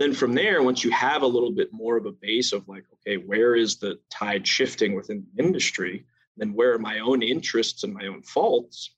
[0.00, 2.84] Then from there, once you have a little bit more of a base of like,
[2.94, 6.06] okay, where is the tide shifting within the industry?
[6.38, 8.94] Then where are my own interests and my own faults?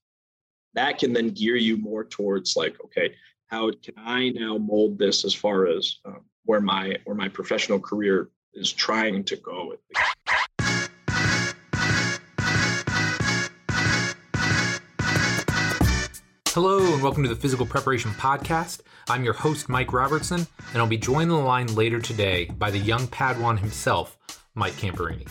[0.74, 3.16] That can then gear you more towards like, okay,
[3.48, 7.80] how can I now mold this as far as um, where my where my professional
[7.80, 9.74] career is trying to go?
[16.55, 18.82] Hello, and welcome to the Physical Preparation Podcast.
[19.09, 22.70] I'm your host, Mike Robertson, and I'll be joined on the line later today by
[22.70, 24.18] the young Padawan himself,
[24.54, 25.27] Mike Camperini.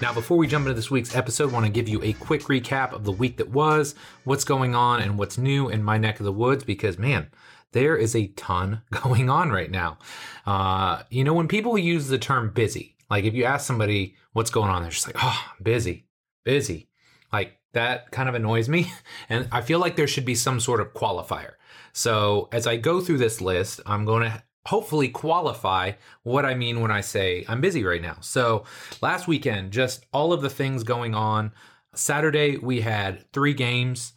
[0.00, 2.44] Now, before we jump into this week's episode, I want to give you a quick
[2.44, 6.20] recap of the week that was, what's going on, and what's new in my neck
[6.20, 7.26] of the woods, because man,
[7.72, 9.98] there is a ton going on right now.
[10.46, 14.50] Uh, you know, when people use the term busy, like if you ask somebody what's
[14.50, 16.06] going on, they're just like, oh, busy,
[16.44, 16.88] busy.
[17.30, 18.92] Like that kind of annoys me.
[19.28, 21.52] And I feel like there should be some sort of qualifier.
[21.92, 26.80] So as I go through this list, I'm going to hopefully qualify what I mean
[26.80, 28.16] when I say I'm busy right now.
[28.20, 28.64] So
[29.00, 31.52] last weekend, just all of the things going on.
[31.94, 34.12] Saturday, we had three games.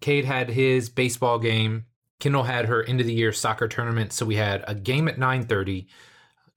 [0.00, 1.86] Cade had his baseball game.
[2.18, 4.12] Kendall had her end of the year soccer tournament.
[4.12, 5.86] So we had a game at 9:30.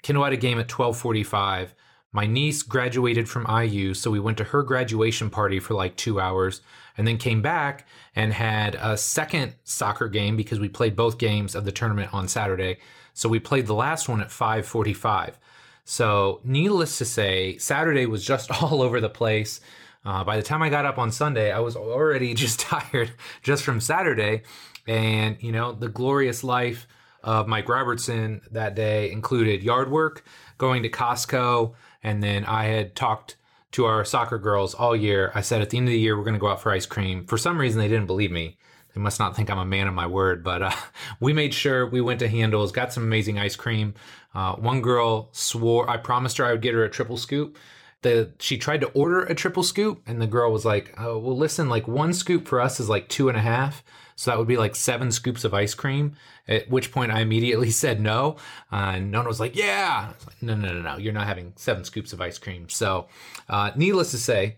[0.02, 1.76] Kendall had a game at 1245.
[2.12, 6.20] My niece graduated from IU, so we went to her graduation party for like two
[6.20, 6.62] hours
[6.98, 11.54] and then came back and had a second soccer game because we played both games
[11.54, 12.78] of the tournament on Saturday.
[13.14, 15.38] So we played the last one at 545.
[15.86, 19.62] So needless to say, Saturday was just all over the place.
[20.04, 23.12] Uh, by the time I got up on Sunday, I was already just tired
[23.44, 24.42] just from Saturday.
[24.88, 26.88] And, you know, the glorious life
[27.24, 30.24] of Mike Robertson that day included yard work,
[30.58, 33.36] going to Costco, and then I had talked
[33.72, 35.32] to our soccer girls all year.
[35.36, 36.86] I said at the end of the year, we're going to go out for ice
[36.86, 37.26] cream.
[37.26, 38.58] For some reason, they didn't believe me.
[38.96, 40.72] They must not think I'm a man of my word, but uh,
[41.20, 43.94] we made sure we went to Handel's, got some amazing ice cream.
[44.34, 47.58] Uh, one girl swore, I promised her I would get her a triple scoop.
[48.02, 51.36] The, she tried to order a triple scoop, and the girl was like, oh, well,
[51.36, 53.84] listen, like one scoop for us is like two and a half.
[54.16, 56.18] So that would be like seven scoops of ice cream.
[56.48, 58.36] At which point I immediately said no.
[58.72, 60.08] Uh, and Nona was like, yeah.
[60.08, 60.98] Was like, no, no, no, no.
[60.98, 62.68] You're not having seven scoops of ice cream.
[62.68, 63.08] So,
[63.48, 64.58] uh, needless to say,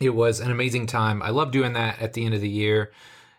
[0.00, 1.22] it was an amazing time.
[1.22, 2.92] I love doing that at the end of the year.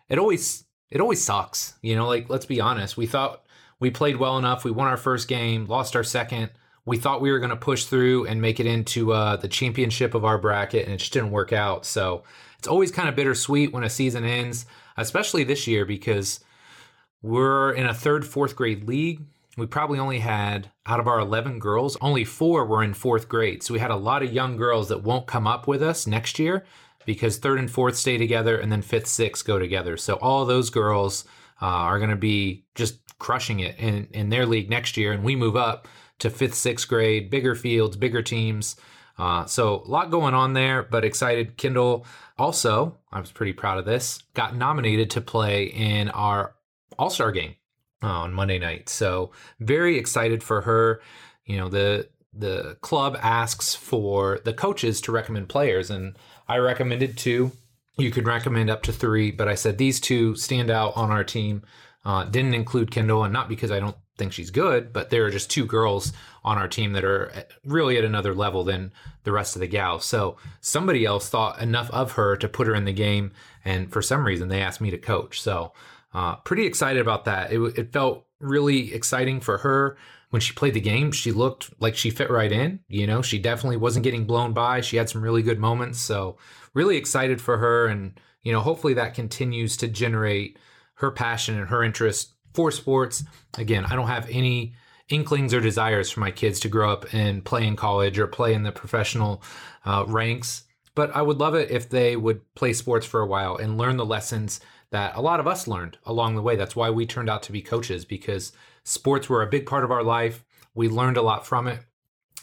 [0.08, 1.74] It always, it always sucks.
[1.82, 2.96] You know, like, let's be honest.
[2.96, 3.44] We thought
[3.80, 4.64] we played well enough.
[4.64, 6.50] We won our first game, lost our second.
[6.86, 10.14] We thought we were going to push through and make it into uh, the championship
[10.14, 11.84] of our bracket, and it just didn't work out.
[11.84, 12.22] So
[12.58, 14.64] it's always kind of bittersweet when a season ends
[14.96, 16.40] especially this year because
[17.22, 19.22] we're in a third, fourth grade league.
[19.56, 23.62] We probably only had, out of our 11 girls, only four were in fourth grade.
[23.62, 26.38] So we had a lot of young girls that won't come up with us next
[26.38, 26.64] year
[27.06, 29.96] because third and fourth stay together and then fifth, sixth go together.
[29.96, 31.24] So all those girls
[31.62, 35.12] uh, are going to be just crushing it in, in their league next year.
[35.12, 38.76] And we move up to fifth, sixth grade, bigger fields, bigger teams.
[39.18, 41.56] Uh, so a lot going on there, but excited.
[41.56, 42.06] Kendall
[42.38, 46.54] also, I was pretty proud of this, got nominated to play in our
[46.98, 47.54] All Star game
[48.02, 48.88] on Monday night.
[48.88, 51.00] So very excited for her.
[51.44, 57.16] You know, the the club asks for the coaches to recommend players, and I recommended
[57.16, 57.52] two.
[57.96, 61.24] You could recommend up to three, but I said these two stand out on our
[61.24, 61.62] team.
[62.04, 65.30] Uh, didn't include Kendall, and not because I don't think she's good, but there are
[65.30, 66.12] just two girls
[66.44, 67.32] on our team that are
[67.64, 68.92] really at another level than
[69.24, 70.04] the rest of the gals.
[70.04, 73.32] So somebody else thought enough of her to put her in the game,
[73.64, 75.40] and for some reason they asked me to coach.
[75.40, 75.72] So
[76.14, 77.52] uh, pretty excited about that.
[77.52, 79.96] It, it felt really exciting for her
[80.30, 81.12] when she played the game.
[81.12, 82.80] She looked like she fit right in.
[82.88, 84.80] You know, she definitely wasn't getting blown by.
[84.80, 86.00] She had some really good moments.
[86.00, 86.38] So
[86.74, 90.58] really excited for her, and you know, hopefully that continues to generate
[90.94, 93.22] her passion and her interest for sports.
[93.58, 94.74] Again, I don't have any
[95.10, 98.54] inklings or desires for my kids to grow up and play in college or play
[98.54, 99.42] in the professional
[99.84, 100.64] uh, ranks.
[100.94, 103.98] But I would love it if they would play sports for a while and learn
[103.98, 106.56] the lessons that a lot of us learned along the way.
[106.56, 108.52] That's why we turned out to be coaches because
[108.84, 110.42] sports were a big part of our life.
[110.74, 111.80] We learned a lot from it.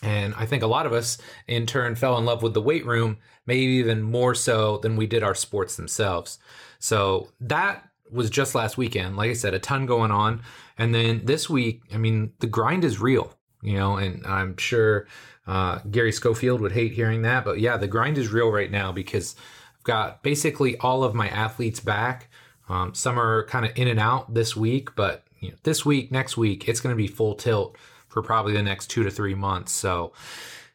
[0.03, 1.17] And I think a lot of us
[1.47, 3.17] in turn fell in love with the weight room,
[3.47, 6.37] maybe even more so than we did our sports themselves.
[6.77, 9.17] So that was just last weekend.
[9.17, 10.41] Like I said, a ton going on.
[10.77, 15.07] And then this week, I mean, the grind is real, you know, and I'm sure
[15.47, 17.43] uh, Gary Schofield would hate hearing that.
[17.43, 19.35] But yeah, the grind is real right now because
[19.77, 22.29] I've got basically all of my athletes back.
[22.69, 26.11] Um, some are kind of in and out this week, but you know, this week,
[26.11, 27.77] next week, it's going to be full tilt
[28.07, 29.73] for probably the next two to three months.
[29.73, 30.13] So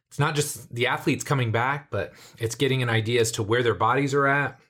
[0.08, 3.62] it's not just the athletes coming back, but it's getting an idea as to where
[3.62, 4.60] their bodies are at,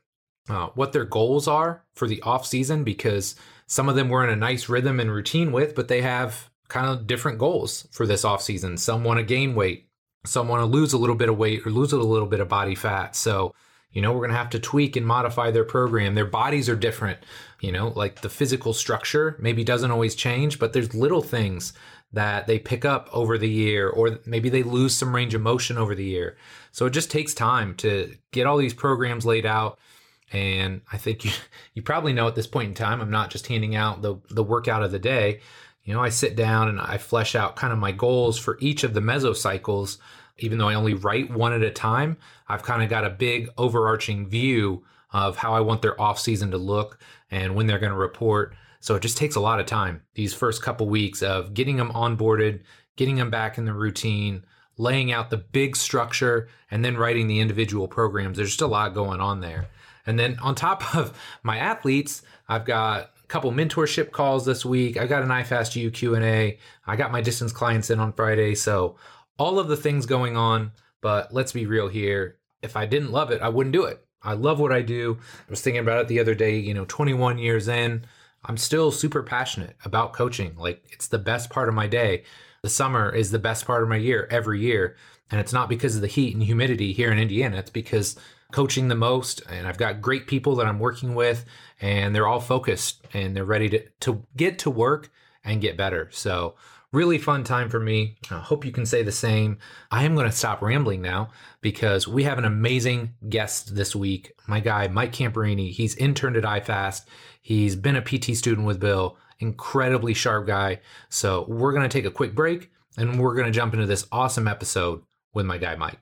[0.48, 3.34] uh, what their goals are for the off season because
[3.66, 6.86] some of them were in a nice rhythm and routine with, but they have kind
[6.86, 8.76] of different goals for this off season.
[8.76, 9.88] Some want to gain weight,
[10.24, 12.48] some want to lose a little bit of weight or lose a little bit of
[12.48, 13.14] body fat.
[13.16, 13.54] So,
[13.92, 16.14] you know, we're going to have to tweak and modify their program.
[16.14, 17.18] Their bodies are different,
[17.60, 21.72] you know, like the physical structure maybe doesn't always change, but there's little things
[22.12, 25.76] that they pick up over the year, or maybe they lose some range of motion
[25.76, 26.36] over the year.
[26.72, 29.78] So it just takes time to get all these programs laid out.
[30.32, 31.30] And I think you,
[31.74, 34.44] you probably know at this point in time, I'm not just handing out the, the
[34.44, 35.40] workout of the day.
[35.84, 38.84] You know, I sit down and I flesh out kind of my goals for each
[38.84, 39.98] of the mesocycles.
[40.38, 43.48] Even though I only write one at a time, I've kind of got a big
[43.56, 47.92] overarching view of how I want their off season to look and when they're going
[47.92, 48.54] to report.
[48.80, 50.02] So it just takes a lot of time.
[50.14, 52.60] These first couple weeks of getting them onboarded,
[52.96, 54.44] getting them back in the routine,
[54.76, 58.36] laying out the big structure, and then writing the individual programs.
[58.36, 59.68] There's just a lot going on there.
[60.08, 64.96] And then on top of my athletes, I've got a couple mentorship calls this week.
[64.96, 66.58] I got an iFastU Q&A.
[66.86, 68.54] I got my distance clients in on Friday.
[68.54, 68.96] So
[69.38, 72.36] all of the things going on, but let's be real here.
[72.62, 74.04] If I didn't love it, I wouldn't do it.
[74.22, 75.18] I love what I do.
[75.20, 78.04] I was thinking about it the other day, you know, 21 years in,
[78.44, 80.56] I'm still super passionate about coaching.
[80.56, 82.24] Like it's the best part of my day.
[82.62, 84.96] The summer is the best part of my year every year.
[85.30, 87.58] And it's not because of the heat and humidity here in Indiana.
[87.58, 88.16] It's because
[88.52, 91.44] coaching the most and I've got great people that I'm working with
[91.80, 95.10] and they're all focused and they're ready to, to get to work
[95.44, 96.08] and get better.
[96.12, 96.54] So
[96.92, 98.16] really fun time for me.
[98.30, 99.58] I hope you can say the same.
[99.90, 101.30] I am going to stop rambling now
[101.60, 104.32] because we have an amazing guest this week.
[104.46, 107.04] My guy, Mike Camperini, he's interned at iFast.
[107.42, 110.80] He's been a PT student with Bill, incredibly sharp guy.
[111.08, 114.06] So we're going to take a quick break and we're going to jump into this
[114.10, 115.02] awesome episode
[115.34, 115.98] with my guy, Mike.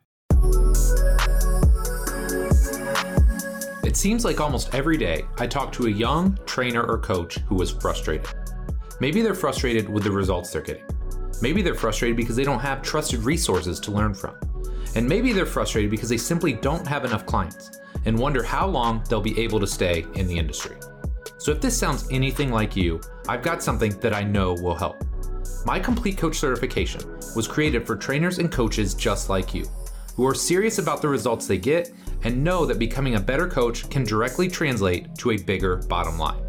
[3.87, 7.63] It seems like almost every day I talk to a young trainer or coach who
[7.63, 8.27] is frustrated.
[8.99, 10.83] Maybe they're frustrated with the results they're getting.
[11.41, 14.35] Maybe they're frustrated because they don't have trusted resources to learn from.
[14.97, 19.05] And maybe they're frustrated because they simply don't have enough clients and wonder how long
[19.09, 20.75] they'll be able to stay in the industry.
[21.39, 25.05] So if this sounds anything like you, I've got something that I know will help.
[25.65, 27.03] My Complete Coach certification
[27.37, 29.65] was created for trainers and coaches just like you,
[30.17, 31.93] who are serious about the results they get
[32.27, 36.43] and know that becoming a better coach can directly translate to a bigger bottom line.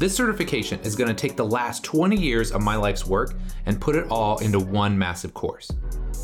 [0.00, 3.34] This certification is going to take the last 20 years of my life's work
[3.66, 5.70] and put it all into one massive course.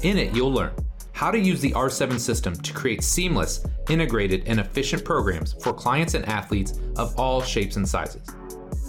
[0.02, 0.72] In it, you'll learn
[1.12, 6.14] how to use the R7 system to create seamless, integrated, and efficient programs for clients
[6.14, 8.26] and athletes of all shapes and sizes.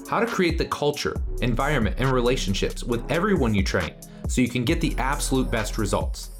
[0.09, 3.93] How to create the culture, environment, and relationships with everyone you train
[4.27, 6.31] so you can get the absolute best results.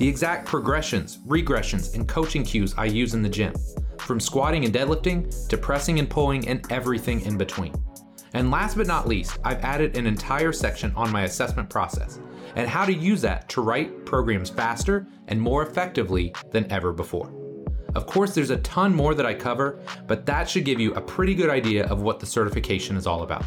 [0.00, 3.52] The exact progressions, regressions, and coaching cues I use in the gym,
[3.98, 7.74] from squatting and deadlifting to pressing and pulling and everything in between.
[8.32, 12.18] And last but not least, I've added an entire section on my assessment process
[12.56, 17.30] and how to use that to write programs faster and more effectively than ever before.
[17.94, 21.00] Of course, there's a ton more that I cover, but that should give you a
[21.02, 23.44] pretty good idea of what the certification is all about.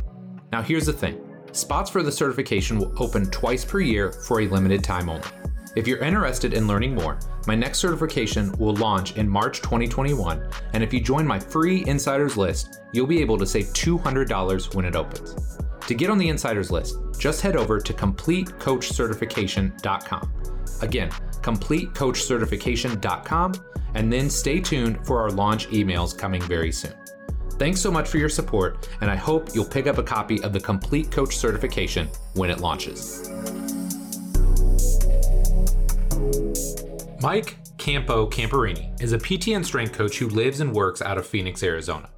[0.51, 1.19] Now, here's the thing
[1.51, 5.27] spots for the certification will open twice per year for a limited time only.
[5.75, 7.17] If you're interested in learning more,
[7.47, 12.37] my next certification will launch in March 2021, and if you join my free insiders
[12.37, 15.57] list, you'll be able to save $200 when it opens.
[15.87, 20.33] To get on the insiders list, just head over to CompleteCoachCertification.com.
[20.81, 21.09] Again,
[21.41, 23.53] CompleteCoachCertification.com,
[23.95, 26.93] and then stay tuned for our launch emails coming very soon.
[27.53, 30.53] Thanks so much for your support, and I hope you'll pick up a copy of
[30.53, 33.27] the Complete Coach Certification when it launches.
[37.21, 41.25] Mike Campo Camperini is a PT and strength coach who lives and works out of
[41.25, 42.09] Phoenix, Arizona.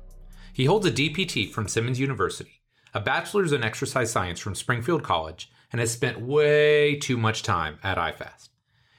[0.53, 2.61] He holds a DPT from Simmons University
[2.95, 7.77] a bachelor's in exercise science from Springfield College, and has spent way too much time
[7.83, 8.47] at iFast.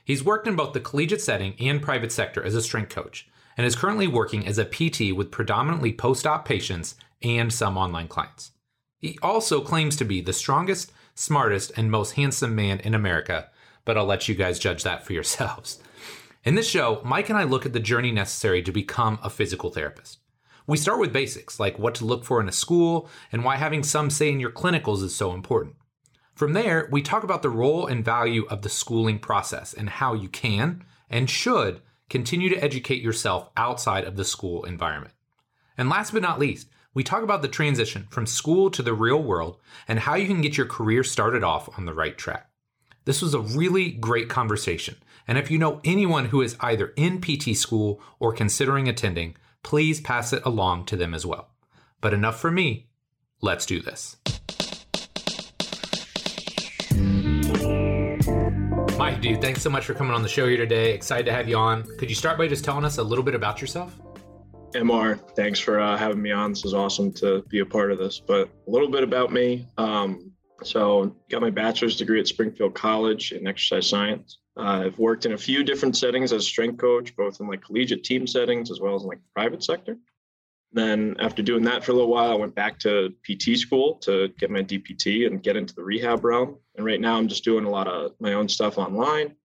[0.05, 3.67] He's worked in both the collegiate setting and private sector as a strength coach, and
[3.67, 8.51] is currently working as a PT with predominantly post op patients and some online clients.
[8.99, 13.49] He also claims to be the strongest, smartest, and most handsome man in America,
[13.87, 15.79] but I'll let you guys judge that for yourselves.
[16.45, 19.71] In this show, Mike and I look at the journey necessary to become a physical
[19.71, 20.19] therapist.
[20.67, 23.83] We start with basics, like what to look for in a school and why having
[23.83, 25.77] some say in your clinicals is so important.
[26.35, 30.13] From there, we talk about the role and value of the schooling process and how
[30.13, 35.15] you can and should continue to educate yourself outside of the school environment.
[35.79, 39.23] And last but not least, we talk about the transition from school to the real
[39.23, 42.51] world and how you can get your career started off on the right track.
[43.07, 44.97] This was a really great conversation.
[45.29, 50.01] And if you know anyone who is either in PT school or considering attending, please
[50.01, 51.51] pass it along to them as well.
[52.01, 52.89] But enough for me.
[53.41, 54.17] Let's do this.
[58.99, 60.93] Mike, dude, thanks so much for coming on the show here today.
[60.93, 61.85] Excited to have you on.
[61.99, 63.97] Could you start by just telling us a little bit about yourself?
[64.75, 66.51] MR, thanks for uh, having me on.
[66.51, 68.19] This is awesome to be a part of this.
[68.19, 69.69] But a little bit about me.
[69.79, 70.33] Um,
[70.63, 74.39] so, got my bachelor's degree at Springfield College in exercise science.
[74.57, 77.63] Uh, I've worked in a few different settings as a strength coach, both in like
[77.63, 79.97] collegiate team settings as well as in like private sector.
[80.73, 84.29] Then, after doing that for a little while, I went back to PT school to
[84.39, 86.59] get my DPT and get into the rehab realm.
[86.77, 89.37] And right now, I'm just doing a lot of my own stuff online,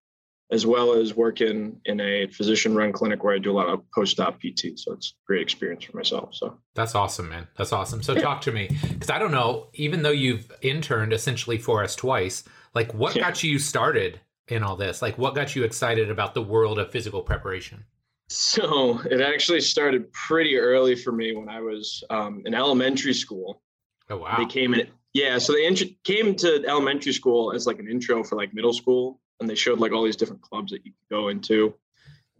[0.51, 3.81] as well as working in a physician run clinic where I do a lot of
[3.95, 4.77] post op PT.
[4.77, 6.35] So it's a great experience for myself.
[6.35, 7.47] So that's awesome, man.
[7.57, 8.03] That's awesome.
[8.03, 8.21] So yeah.
[8.21, 12.43] talk to me because I don't know, even though you've interned essentially for us twice,
[12.75, 13.23] like what yeah.
[13.23, 15.01] got you started in all this?
[15.01, 17.85] Like what got you excited about the world of physical preparation?
[18.27, 23.61] So it actually started pretty early for me when I was um, in elementary school.
[24.09, 24.37] Oh wow!
[24.37, 25.37] They came in, yeah.
[25.37, 29.20] So they int- came to elementary school as like an intro for like middle school,
[29.41, 31.73] and they showed like all these different clubs that you could go into.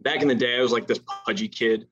[0.00, 1.86] Back in the day, I was like this pudgy kid,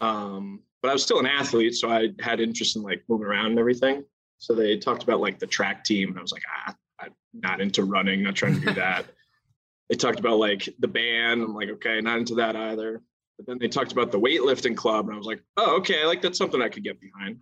[0.00, 3.46] um, but I was still an athlete, so I had interest in like moving around
[3.46, 4.04] and everything.
[4.38, 7.60] So they talked about like the track team, and I was like, ah, I'm not
[7.60, 9.06] into running, not trying to do that.
[9.88, 11.42] they talked about like the band.
[11.42, 13.02] I'm like, okay, not into that either.
[13.36, 16.22] But then they talked about the weightlifting club, and I was like, oh, okay, like
[16.22, 17.38] that's something I could get behind.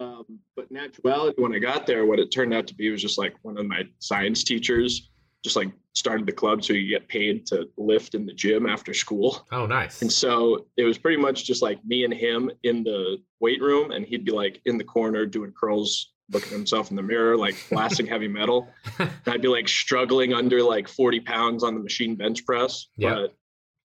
[0.00, 3.00] Um, but in actuality, when I got there, what it turned out to be was
[3.00, 5.11] just like one of my science teachers
[5.42, 8.94] just like started the club so you get paid to lift in the gym after
[8.94, 9.46] school.
[9.52, 10.02] Oh, nice.
[10.02, 13.90] And so it was pretty much just like me and him in the weight room,
[13.90, 17.36] and he'd be like in the corner doing curls, looking at himself in the mirror,
[17.36, 18.68] like blasting heavy metal.
[18.98, 22.86] And I'd be like struggling under like 40 pounds on the machine bench press.
[22.96, 23.14] Yeah.
[23.14, 23.36] But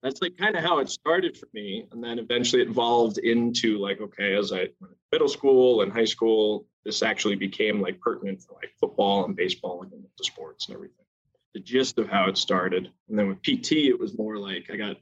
[0.01, 1.85] that's like kind of how it started for me.
[1.91, 5.91] And then eventually it evolved into like, okay, as I went to middle school and
[5.91, 10.67] high school, this actually became like pertinent for like football and baseball and the sports
[10.67, 11.00] and everything
[11.53, 12.89] the gist of how it started.
[13.09, 14.97] And then with PT, it was more like I got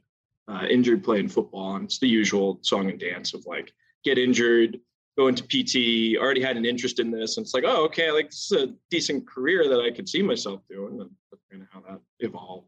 [0.48, 3.72] uh, injured playing football, and it's the usual song and dance of like
[4.04, 4.80] get injured,
[5.16, 6.18] go into PT.
[6.18, 8.74] Already had an interest in this, and it's like, oh, okay, like this is a
[8.90, 12.66] decent career that I could see myself doing, and that's kind of how that evolved.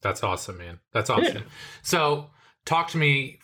[0.00, 0.78] That's awesome, man.
[0.92, 1.38] That's awesome.
[1.38, 1.42] Yeah.
[1.82, 2.30] So,
[2.64, 3.40] talk to me.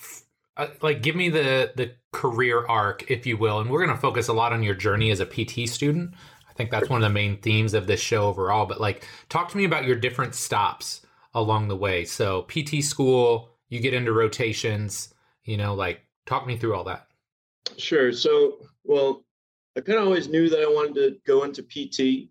[0.56, 4.00] Uh, like, give me the the career arc, if you will, and we're going to
[4.00, 6.14] focus a lot on your journey as a PT student.
[6.54, 8.64] I think that's one of the main themes of this show overall.
[8.66, 12.04] But like, talk to me about your different stops along the way.
[12.04, 17.08] So PT school, you get into rotations, you know, like talk me through all that.
[17.76, 18.12] Sure.
[18.12, 19.24] So, well,
[19.76, 22.28] I kind of always knew that I wanted to go into PT.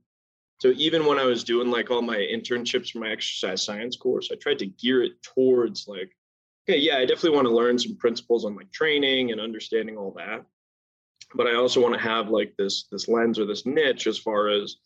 [0.62, 4.30] So even when I was doing like all my internships for my exercise science course,
[4.32, 6.15] I tried to gear it towards like,
[6.70, 10.12] okay, yeah, I definitely want to learn some principles on like training and understanding all
[10.12, 10.46] that
[11.36, 14.50] but I also want to have like this this lens or this niche as far
[14.50, 14.78] as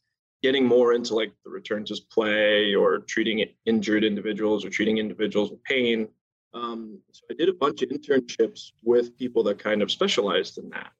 [0.43, 5.49] getting more into like the return to play or treating injured individuals or treating individuals
[5.49, 6.07] with pain.
[6.53, 10.69] Um, so I did a bunch of internships with people that kind of specialized in
[10.69, 10.91] that.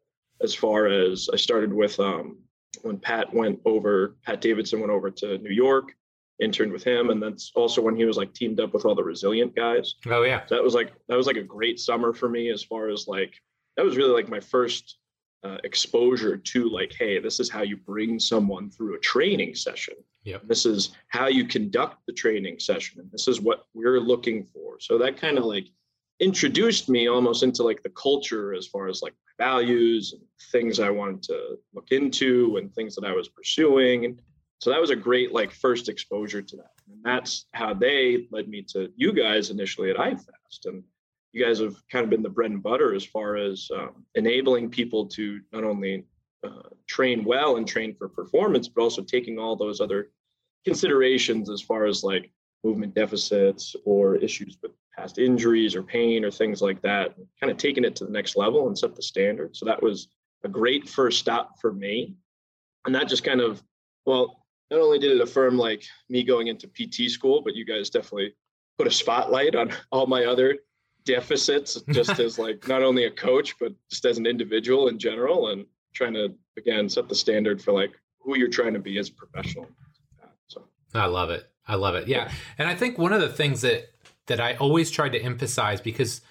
[0.42, 2.38] As far as I started with um,
[2.82, 5.94] when Pat went over, Pat Davidson went over to New York,
[6.40, 9.04] interned with him, and that's also when he was like teamed up with all the
[9.04, 9.96] resilient guys.
[10.08, 12.64] Oh yeah, so that was like that was like a great summer for me as
[12.64, 13.34] far as like
[13.78, 14.98] that was really like my first
[15.44, 19.96] uh, exposure to like hey this is how you bring someone through a training session.
[20.24, 20.42] Yep.
[20.46, 24.78] this is how you conduct the training session and this is what we're looking for.
[24.80, 25.68] So that kind of like
[26.20, 30.80] introduced me almost into like the culture as far as like my values and things
[30.80, 34.20] i wanted to look into and things that i was pursuing and
[34.60, 36.72] so that was a great like first exposure to that.
[36.92, 40.84] And that's how they led me to you guys initially at ifast and
[41.38, 44.70] you guys have kind of been the bread and butter as far as um, enabling
[44.70, 46.04] people to not only
[46.44, 50.10] uh, train well and train for performance, but also taking all those other
[50.66, 52.32] considerations as far as like
[52.64, 57.58] movement deficits or issues with past injuries or pain or things like that, kind of
[57.58, 59.56] taking it to the next level and set the standard.
[59.56, 60.08] So that was
[60.44, 62.16] a great first stop for me.
[62.86, 63.62] And that just kind of,
[64.08, 67.92] well, not only did it affirm like me going into PT school, but you guys
[67.92, 68.34] definitely
[68.78, 70.58] put a spotlight on all my other
[71.08, 75.48] deficits just as like not only a coach but just as an individual in general
[75.48, 79.10] and trying to again set the standard for like who you're trying to be as
[79.10, 79.68] a professional.
[80.48, 80.66] So.
[80.94, 81.50] I love it.
[81.66, 82.08] I love it.
[82.08, 82.30] Yeah.
[82.58, 83.88] And i think one of the things that
[84.28, 86.22] that i always tried to emphasize because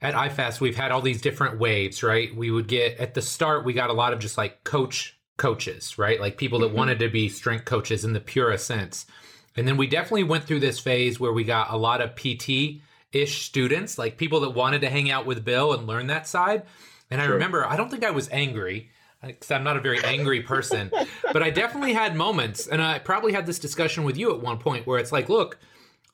[0.00, 2.34] at ifast we've had all these different waves right?
[2.34, 5.98] We would get at the start we got a lot of just like coach coaches
[5.98, 6.20] right?
[6.20, 6.76] Like people that mm-hmm.
[6.76, 9.06] wanted to be strength coaches in the purest sense.
[9.54, 12.80] And then we definitely went through this phase where we got a lot of pt
[13.12, 16.64] ish students, like people that wanted to hang out with Bill and learn that side.
[17.10, 18.90] And I remember, I don't think I was angry.
[19.22, 20.90] Uh, because I'm not a very angry person,
[21.32, 24.58] but I definitely had moments, and I probably had this discussion with you at one
[24.58, 25.60] point where it's like, look,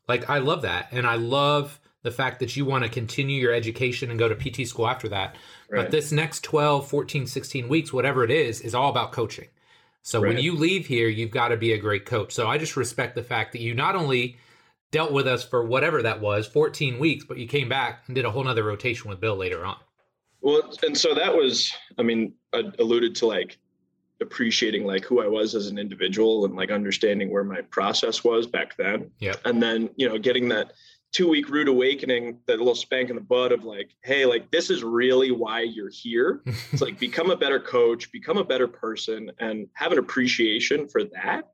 [0.07, 3.52] like I love that, and I love the fact that you want to continue your
[3.52, 5.37] education and go to PT school after that.
[5.71, 5.83] Right.
[5.83, 9.49] But this next 12, 14, 16 weeks, whatever it is, is all about coaching.
[10.02, 10.35] So right.
[10.35, 12.33] when you leave here, you've got to be a great coach.
[12.33, 14.38] So I just respect the fact that you not only
[14.90, 18.25] dealt with us for whatever that was, 14 weeks, but you came back and did
[18.25, 19.76] a whole nother rotation with Bill later on.
[20.40, 23.59] Well, and so that was, I mean, I alluded to like
[24.21, 28.47] appreciating like who I was as an individual and like understanding where my process was
[28.47, 29.11] back then.
[29.18, 29.35] Yeah.
[29.45, 30.73] And then, you know, getting that
[31.12, 34.71] two week rude awakening, that little spank in the butt of like, hey, like this
[34.71, 36.42] is really why you're here.
[36.73, 41.04] it's like become a better coach, become a better person, and have an appreciation for
[41.04, 41.52] that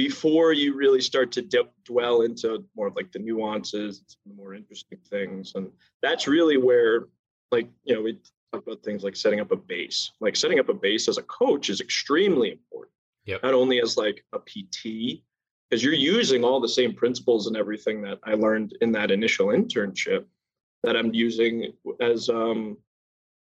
[0.00, 4.54] before you really start to d- dwell into more of like the nuances, the more
[4.54, 5.52] interesting things.
[5.56, 7.08] And that's really where,
[7.52, 8.14] like, you know, we
[8.50, 10.12] talk about things like setting up a base.
[10.18, 12.94] Like setting up a base as a coach is extremely important.
[13.26, 13.42] Yep.
[13.42, 15.20] Not only as like a PT,
[15.68, 19.48] because you're using all the same principles and everything that I learned in that initial
[19.48, 20.24] internship
[20.82, 22.78] that I'm using as um,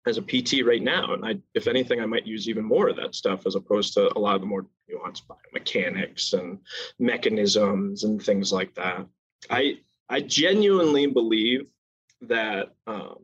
[0.06, 1.14] as a PT right now.
[1.14, 4.16] And I, if anything, I might use even more of that stuff as opposed to
[4.16, 6.58] a lot of the more nuanced biomechanics and
[6.98, 9.06] mechanisms and things like that.
[9.50, 11.68] I I genuinely believe
[12.22, 13.18] that um,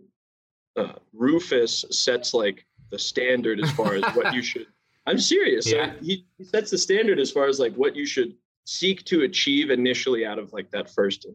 [0.76, 4.66] uh, Rufus sets like the standard as far as what you should.
[5.06, 5.70] I'm serious.
[5.70, 5.92] Yeah.
[6.00, 8.34] He, he sets the standard as far as like what you should
[8.64, 11.26] seek to achieve initially out of like that first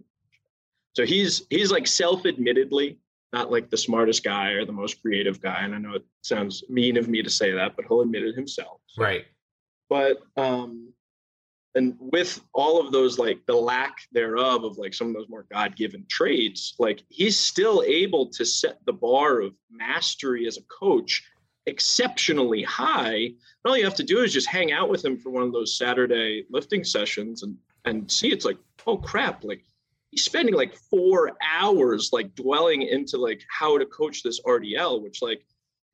[0.95, 2.97] so he's he's like self-admittedly
[3.35, 6.63] not like the smartest guy or the most creative guy and i know it sounds
[6.69, 9.25] mean of me to say that but he'll admit it himself right
[9.89, 10.91] but um
[11.75, 15.45] and with all of those like the lack thereof of like some of those more
[15.51, 21.21] god-given traits like he's still able to set the bar of mastery as a coach
[21.67, 23.31] exceptionally high.
[23.65, 25.77] all you have to do is just hang out with him for one of those
[25.77, 29.63] Saturday lifting sessions and and see it's like, oh crap, like
[30.11, 35.21] he's spending like four hours like dwelling into like how to coach this RDL, which
[35.21, 35.45] like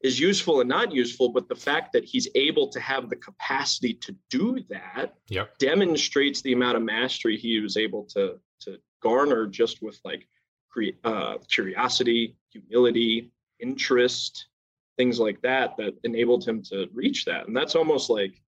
[0.04, 3.94] is useful and not useful, but the fact that he's able to have the capacity
[3.94, 5.58] to do that yep.
[5.60, 10.28] demonstrates the amount of mastery he was able to to garner just with like
[10.70, 14.48] cre- uh, curiosity, humility, interest,
[14.98, 18.40] things like that that enabled him to reach that and that's almost like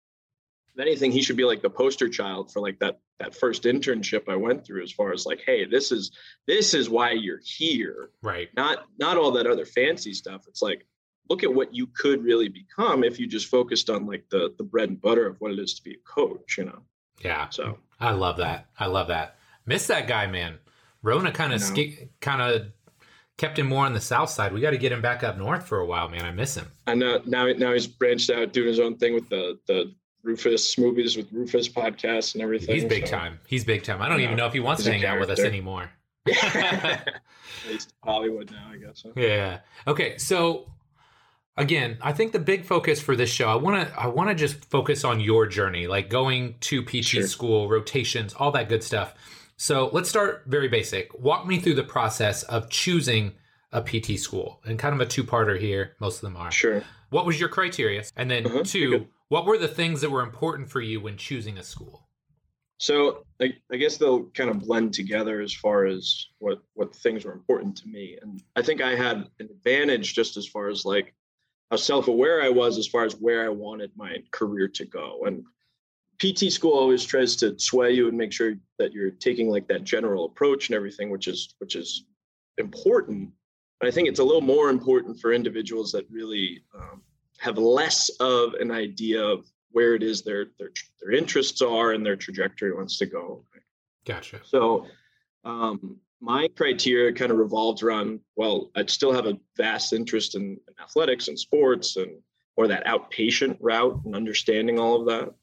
[0.73, 4.27] if anything he should be like the poster child for like that that first internship
[4.27, 6.11] i went through as far as like hey this is
[6.47, 8.09] this is why you're here.
[8.21, 8.49] Right.
[8.55, 10.45] Not not all that other fancy stuff.
[10.47, 10.85] It's like
[11.29, 14.63] look at what you could really become if you just focused on like the the
[14.63, 16.83] bread and butter of what it is to be a coach you know?
[17.23, 17.49] Yeah.
[17.49, 17.77] So.
[17.99, 18.67] I love that.
[18.77, 19.37] I love that.
[19.65, 20.59] Miss that guy man.
[21.01, 22.67] Rona kind of sk- kind of
[23.37, 24.53] kept him more on the south side.
[24.53, 26.23] We got to get him back up north for a while, man.
[26.25, 26.67] I miss him.
[26.87, 27.21] I know.
[27.25, 27.47] Now.
[27.51, 31.67] Now he's branched out, doing his own thing with the the Rufus movies with Rufus
[31.67, 32.75] podcasts and everything.
[32.75, 33.17] He's big so.
[33.17, 33.39] time.
[33.47, 34.01] He's big time.
[34.01, 35.91] I don't even know if he wants to hang out with us anymore.
[37.67, 39.03] He's Hollywood now, I guess.
[39.15, 39.59] Yeah.
[39.85, 40.17] Okay.
[40.17, 40.71] So
[41.57, 44.35] again, I think the big focus for this show, I want to I want to
[44.35, 47.27] just focus on your journey, like going to PT sure.
[47.27, 49.13] school, rotations, all that good stuff.
[49.57, 51.13] So let's start very basic.
[51.19, 53.33] Walk me through the process of choosing
[53.71, 55.95] a PT school and kind of a two parter here.
[55.99, 56.51] Most of them are.
[56.51, 56.83] Sure.
[57.09, 58.03] What was your criteria?
[58.15, 58.63] And then uh-huh.
[58.65, 62.07] two, what were the things that were important for you when choosing a school?
[62.77, 67.25] So I, I, guess they'll kind of blend together as far as what what things
[67.25, 68.19] were important to me.
[68.21, 71.15] And I think I had an advantage just as far as like
[71.71, 75.23] how self-aware I was as far as where I wanted my career to go.
[75.25, 75.43] And
[76.19, 79.83] PT school always tries to sway you and make sure that you're taking like that
[79.83, 82.05] general approach and everything, which is which is
[82.59, 83.31] important.
[83.79, 87.01] But I think it's a little more important for individuals that really um,
[87.43, 90.69] have less of an idea of where it is their their
[91.01, 93.43] their interests are and their trajectory wants to go.
[94.05, 94.39] Gotcha.
[94.45, 94.87] So
[95.43, 100.41] um, my criteria kind of revolved around well, I'd still have a vast interest in,
[100.41, 102.11] in athletics and sports and
[102.55, 105.33] or that outpatient route and understanding all of that.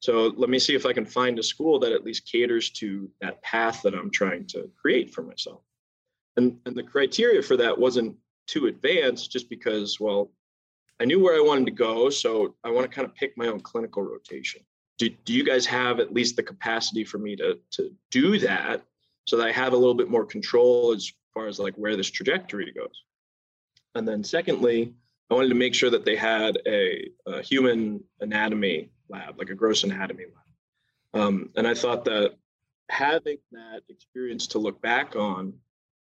[0.00, 3.08] So let me see if I can find a school that at least caters to
[3.22, 5.62] that path that I'm trying to create for myself.
[6.36, 8.16] And, and the criteria for that wasn't
[8.46, 10.30] too advanced just because, well,
[11.00, 12.10] I knew where I wanted to go.
[12.10, 14.62] So I want to kind of pick my own clinical rotation.
[14.98, 18.82] Do, do you guys have at least the capacity for me to, to do that
[19.26, 22.10] so that I have a little bit more control as far as like where this
[22.10, 23.02] trajectory goes?
[23.94, 24.94] And then secondly,
[25.30, 29.54] I wanted to make sure that they had a, a human anatomy lab, like a
[29.54, 31.22] gross anatomy lab.
[31.22, 32.36] Um, and I thought that
[32.88, 35.54] having that experience to look back on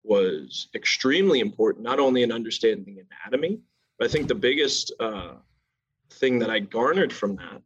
[0.04, 3.60] was extremely important, not only in understanding anatomy,
[3.98, 5.34] but I think the biggest uh,
[6.12, 7.62] thing that I garnered from that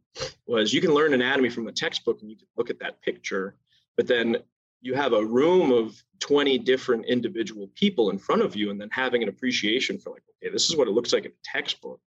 [0.46, 3.56] was you can learn anatomy from a textbook and you can look at that picture,
[3.96, 4.36] but then
[4.80, 8.88] you have a room of 20 different individual people in front of you and then
[8.90, 12.00] having an appreciation for like, okay, this is what it looks like in a textbook,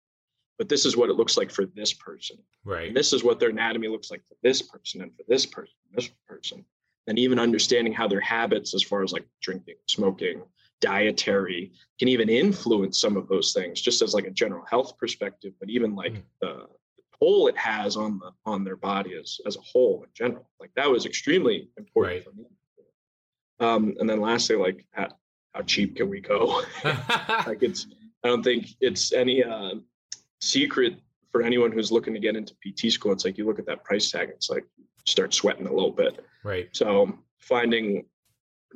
[0.57, 2.37] but this is what it looks like for this person.
[2.65, 2.87] Right.
[2.87, 5.75] And this is what their anatomy looks like for this person and for this person,
[5.93, 6.65] this person.
[7.07, 10.41] And even understanding how their habits, as far as like drinking, smoking,
[10.81, 15.53] dietary, can even influence some of those things, just as like a general health perspective,
[15.59, 16.23] but even like mm.
[16.41, 20.09] the, the toll it has on the on their body as as a whole in
[20.13, 20.47] general.
[20.59, 22.23] Like that was extremely important right.
[22.23, 22.45] for me.
[23.59, 25.09] Um, and then lastly, like how,
[25.53, 26.61] how cheap can we go?
[26.83, 27.87] like it's
[28.23, 29.75] I don't think it's any uh,
[30.41, 30.95] secret
[31.31, 33.11] for anyone who's looking to get into PT school.
[33.11, 34.65] It's like you look at that price tag, it's like
[35.05, 36.23] start sweating a little bit.
[36.43, 36.69] Right.
[36.71, 38.05] So finding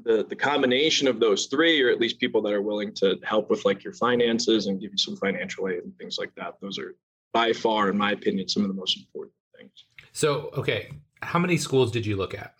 [0.04, 3.50] the the combination of those three, or at least people that are willing to help
[3.50, 6.78] with like your finances and give you some financial aid and things like that, those
[6.80, 6.96] are
[7.34, 9.72] by far, in my opinion, some of the most important things.
[10.14, 12.56] So, okay, how many schools did you look at?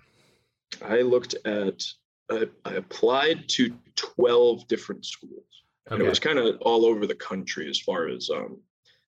[0.84, 1.84] I looked at.
[2.32, 5.48] I, I applied to twelve different schools,
[5.88, 5.96] okay.
[5.96, 8.60] and it was kind of all over the country as far as um,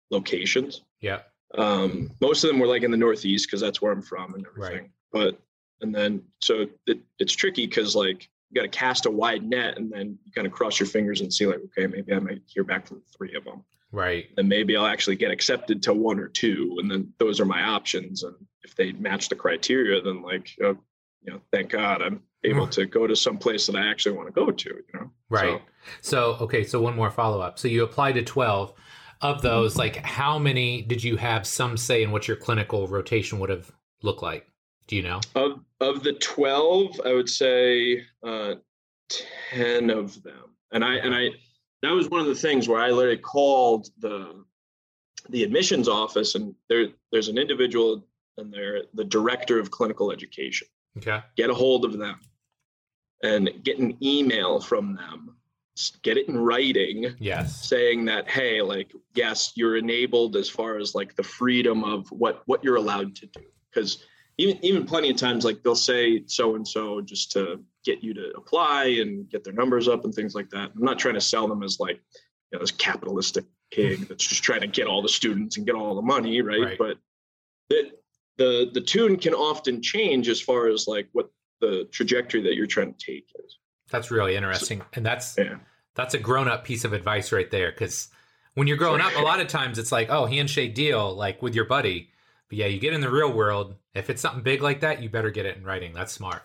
[0.10, 0.82] locations.
[1.02, 1.20] Yeah.
[1.56, 4.46] Um, most of them were like in the Northeast because that's where I'm from and
[4.48, 4.84] everything.
[4.84, 4.92] Right.
[5.12, 5.40] But
[5.82, 9.78] and then so it, it's tricky because like you got to cast a wide net
[9.78, 12.42] and then you kind of cross your fingers and see like okay maybe i might
[12.46, 14.28] hear back from three of them right.
[14.38, 17.64] And maybe i'll actually get accepted to one or two and then those are my
[17.64, 18.24] options.
[18.24, 20.74] And if they match the criteria then like uh,
[21.24, 24.28] you know thank god i'm able to go to some place that i actually want
[24.28, 25.12] to go to you know?
[25.30, 25.62] Right.
[26.02, 27.60] So, so okay so one more follow-up.
[27.60, 28.74] So you applied to 12
[29.22, 33.40] of those like how many did you have some say in what your clinical rotation
[33.40, 34.48] would have looked like
[34.92, 35.22] do you know?
[35.36, 38.56] Of of the twelve, I would say uh,
[39.10, 41.30] ten of them, and I and I
[41.82, 44.44] that was one of the things where I literally called the
[45.30, 48.06] the admissions office, and there there's an individual
[48.38, 50.68] and they're the director of clinical education.
[50.98, 51.22] Okay.
[51.38, 52.20] Get a hold of them
[53.24, 55.38] and get an email from them
[56.04, 60.94] get it in writing yes saying that hey like yes you're enabled as far as
[60.94, 63.42] like the freedom of what what you're allowed to do
[63.74, 64.04] because
[64.42, 68.14] even even plenty of times like they'll say so and so just to get you
[68.14, 70.72] to apply and get their numbers up and things like that.
[70.76, 72.00] I'm not trying to sell them as like
[72.52, 74.04] you know this capitalistic pig mm-hmm.
[74.06, 76.62] that's just trying to get all the students and get all the money, right?
[76.62, 76.78] right.
[76.78, 76.98] But
[77.70, 77.92] the
[78.38, 82.68] the the tune can often change as far as like what the trajectory that you're
[82.68, 83.58] trying to take is.
[83.90, 85.58] That's really interesting, so, and that's yeah.
[85.96, 87.72] that's a grown up piece of advice right there.
[87.72, 88.10] Because
[88.56, 91.56] when you're growing up, a lot of times it's like, oh, handshake deal, like with
[91.56, 92.10] your buddy.
[92.52, 93.76] But yeah, you get in the real world.
[93.96, 95.94] If it's something big like that, you better get it in writing.
[95.94, 96.42] That's smart.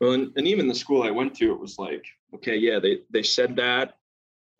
[0.00, 3.00] Well, and, and even the school I went to, it was like, okay, yeah, they
[3.10, 3.98] they said that,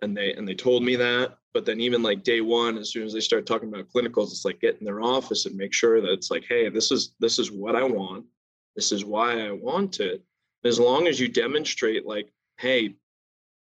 [0.03, 1.39] and they and they told me that.
[1.55, 4.45] But then even like day one, as soon as they start talking about clinicals, it's
[4.45, 7.39] like get in their office and make sure that it's like, hey, this is this
[7.39, 8.27] is what I want.
[8.77, 10.23] This is why I want it.
[10.63, 12.97] As long as you demonstrate, like, hey,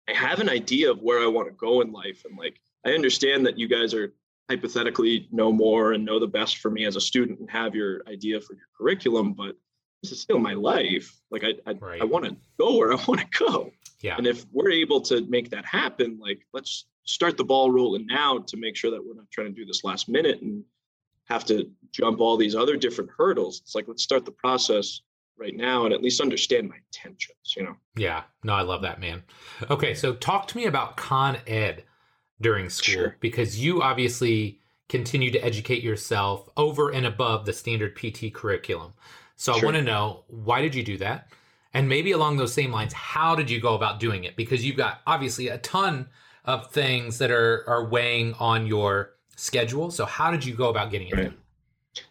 [0.09, 2.93] I have an idea of where I want to go in life, and like I
[2.93, 4.15] understand that you guys are
[4.49, 8.01] hypothetically know more and know the best for me as a student and have your
[8.07, 9.55] idea for your curriculum, but
[10.01, 11.15] this is still my life.
[11.29, 12.01] Like I, I, right.
[12.01, 13.71] I want to go where I want to go.
[14.01, 14.15] Yeah.
[14.17, 18.39] And if we're able to make that happen, like let's start the ball rolling now
[18.39, 20.63] to make sure that we're not trying to do this last minute and
[21.25, 23.61] have to jump all these other different hurdles.
[23.61, 25.01] It's like let's start the process
[25.37, 27.75] right now and at least understand my intentions, you know.
[27.95, 28.23] Yeah.
[28.43, 29.23] No, I love that, man.
[29.69, 31.83] Okay, so talk to me about Con Ed
[32.41, 33.15] during school sure.
[33.19, 38.93] because you obviously continue to educate yourself over and above the standard PT curriculum.
[39.35, 39.61] So sure.
[39.61, 41.29] I want to know why did you do that?
[41.73, 44.35] And maybe along those same lines, how did you go about doing it?
[44.35, 46.07] Because you've got obviously a ton
[46.45, 49.91] of things that are are weighing on your schedule.
[49.91, 51.23] So how did you go about getting it right.
[51.25, 51.37] done?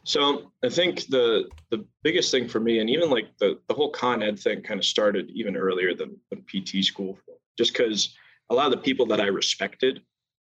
[0.04, 3.90] So I think the the biggest thing for me, and even like the the whole
[3.90, 7.18] Con Ed thing, kind of started even earlier than, than PT school,
[7.56, 8.14] just because
[8.50, 10.02] a lot of the people that I respected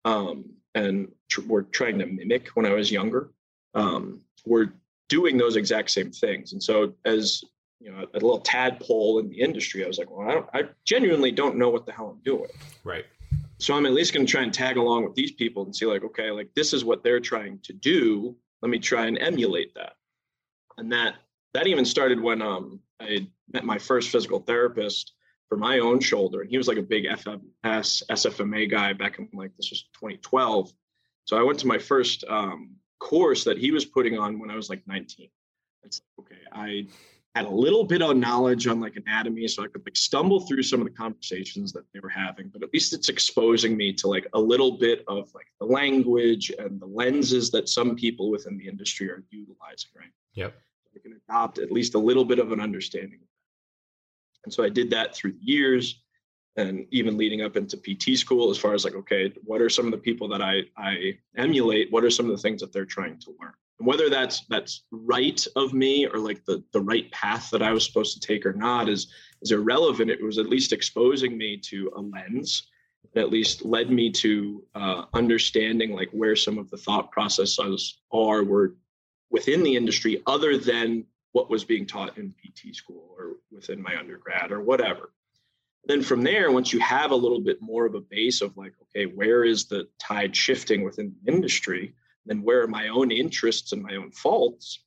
[0.07, 3.31] um, and tr- were trying to mimic when I was younger
[3.73, 4.73] um, were
[5.09, 6.53] doing those exact same things.
[6.53, 7.43] And so, as
[7.79, 10.63] you know, a little tadpole in the industry, I was like, well, I, don't, I
[10.85, 12.49] genuinely don't know what the hell I'm doing.
[12.83, 13.05] Right.
[13.59, 15.85] So I'm at least going to try and tag along with these people and see,
[15.85, 18.35] like, okay, like this is what they're trying to do.
[18.61, 19.93] Let me try and emulate that.
[20.77, 21.15] And that
[21.53, 25.13] that even started when um, I met my first physical therapist
[25.49, 26.41] for my own shoulder.
[26.41, 30.71] And he was like a big FMS, SFMA guy back in like this was 2012.
[31.25, 34.55] So I went to my first um, course that he was putting on when I
[34.55, 35.29] was like 19.
[35.83, 36.36] It's okay.
[36.51, 36.88] I
[37.36, 40.63] had a little bit of knowledge on like anatomy, so I could like stumble through
[40.63, 42.49] some of the conversations that they were having.
[42.49, 46.51] But at least it's exposing me to like a little bit of like the language
[46.57, 50.12] and the lenses that some people within the industry are utilizing, right?
[50.33, 50.55] Yep.
[50.95, 53.19] I can adopt at least a little bit of an understanding.
[54.47, 56.01] And so I did that through the years
[56.55, 59.83] and even leading up into PT school as far as like, okay, what are some
[59.83, 61.91] of the people that I, I emulate?
[61.91, 63.51] What are some of the things that they're trying to learn?
[63.77, 67.73] And whether that's that's right of me or like the the right path that I
[67.73, 69.07] was supposed to take or not is
[69.41, 70.12] is irrelevant.
[70.12, 72.69] It was at least exposing me to a lens
[73.13, 77.99] that at least led me to uh, understanding like where some of the thought processes
[78.13, 78.77] are were
[79.29, 83.97] within the industry other than what was being taught in PT school or within my
[83.97, 85.11] undergrad or whatever.
[85.85, 88.73] Then from there, once you have a little bit more of a base of like,
[88.83, 91.93] okay, where is the tide shifting within the industry?
[92.25, 94.83] Then where are my own interests and my own faults?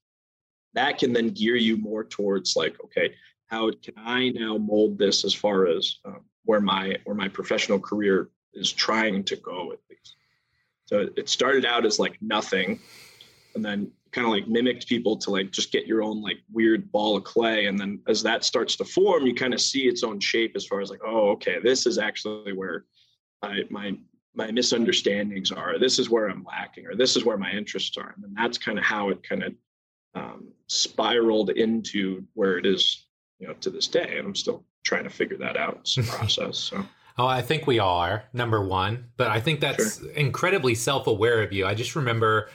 [0.75, 3.15] That can then gear you more towards like, okay,
[3.47, 7.79] how can I now mold this as far as um, where my where my professional
[7.79, 10.17] career is trying to go at least.
[10.87, 12.81] So it started out as like nothing,
[13.55, 16.91] and then kind of like mimicked people to like just get your own like weird
[16.91, 17.67] ball of clay.
[17.67, 20.67] And then as that starts to form you kind of see its own shape as
[20.67, 22.85] far as like oh okay this is actually where
[23.43, 23.97] I, my
[24.35, 25.79] my misunderstandings are.
[25.79, 28.15] This is where i'm lacking or this is where my interests are.
[28.23, 29.55] And that's kind of how it kind of
[30.15, 33.07] um, spiraled into where it is
[33.39, 34.17] you know to this day.
[34.19, 36.85] And i'm still trying to figure that out it's a process so.
[37.19, 40.11] Oh, I think we are number one, but I think that's sure.
[40.13, 41.67] incredibly self-aware of you.
[41.67, 42.49] I just remember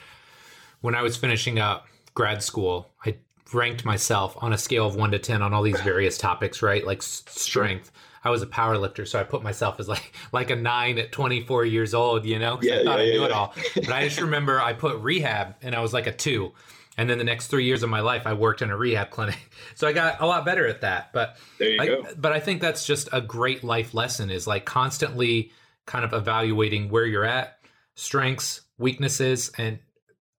[0.80, 3.16] when I was finishing up grad school, I
[3.52, 6.84] ranked myself on a scale of one to 10 on all these various topics, right?
[6.84, 7.92] Like strength.
[8.24, 11.12] I was a power lifter, so I put myself as like like a nine at
[11.12, 12.58] 24 years old, you know?
[12.60, 13.26] Yeah, I thought yeah, I knew yeah.
[13.26, 13.54] it all.
[13.74, 16.52] But I just remember I put rehab and I was like a two.
[16.98, 19.38] And then the next three years of my life, I worked in a rehab clinic.
[19.74, 21.12] So I got a lot better at that.
[21.12, 22.06] But there you I, go.
[22.16, 25.52] But I think that's just a great life lesson is like constantly
[25.84, 27.58] kind of evaluating where you're at,
[27.94, 29.78] strengths, weaknesses, and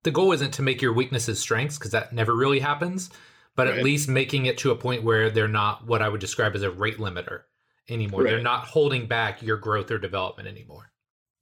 [0.08, 3.10] the goal isn't to make your weaknesses strengths because that never really happens,
[3.58, 3.78] but Right.
[3.80, 6.62] at least making it to a point where they're not what I would describe as
[6.63, 7.41] a rate limiter
[7.89, 8.24] anymore.
[8.24, 10.91] They're not holding back your growth or development anymore.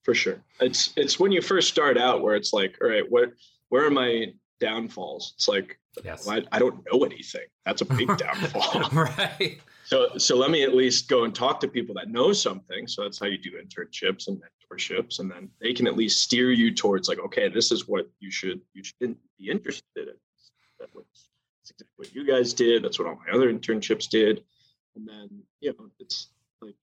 [0.03, 3.27] for sure it's it's when you first start out where it's like all right what
[3.69, 4.25] where are my
[4.59, 6.25] downfalls it's like Yes.
[6.25, 9.59] well, I, I don't know anything that's a big downfall right.
[9.85, 13.01] so so let me at least go and talk to people that know something so
[13.03, 14.39] that's how you do internships and
[14.75, 18.07] mentorships and then they can at least steer you towards like okay this is what
[18.19, 20.13] you should you should be interested in.
[20.79, 20.91] That's
[21.71, 22.83] exactly what you guys did.
[22.83, 24.43] That's what all my other internships did.
[24.95, 25.29] And then
[25.61, 26.29] you know it's
[26.61, 26.75] like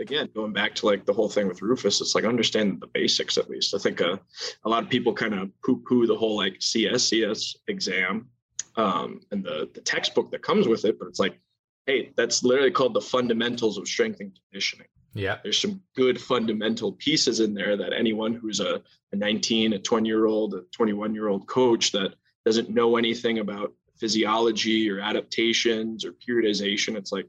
[0.00, 3.38] again going back to like the whole thing with rufus it's like understand the basics
[3.38, 3.74] at least.
[3.74, 4.16] I think uh,
[4.64, 8.28] a lot of people kind of poo-poo the whole like cscs exam
[8.76, 11.38] um, and the the textbook that comes with it but it's like
[11.86, 15.38] hey that's literally called the fundamentals of strength and conditioning Yeah.
[15.42, 20.08] there's some good fundamental pieces in there that anyone who's a, a 19 a 20
[20.08, 26.04] year old a 21 year old coach that doesn't know anything about physiology or adaptations
[26.04, 27.26] or periodization it's like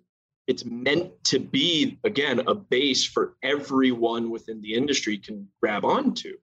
[0.48, 6.36] it's meant to be again a base for everyone within the industry can grab onto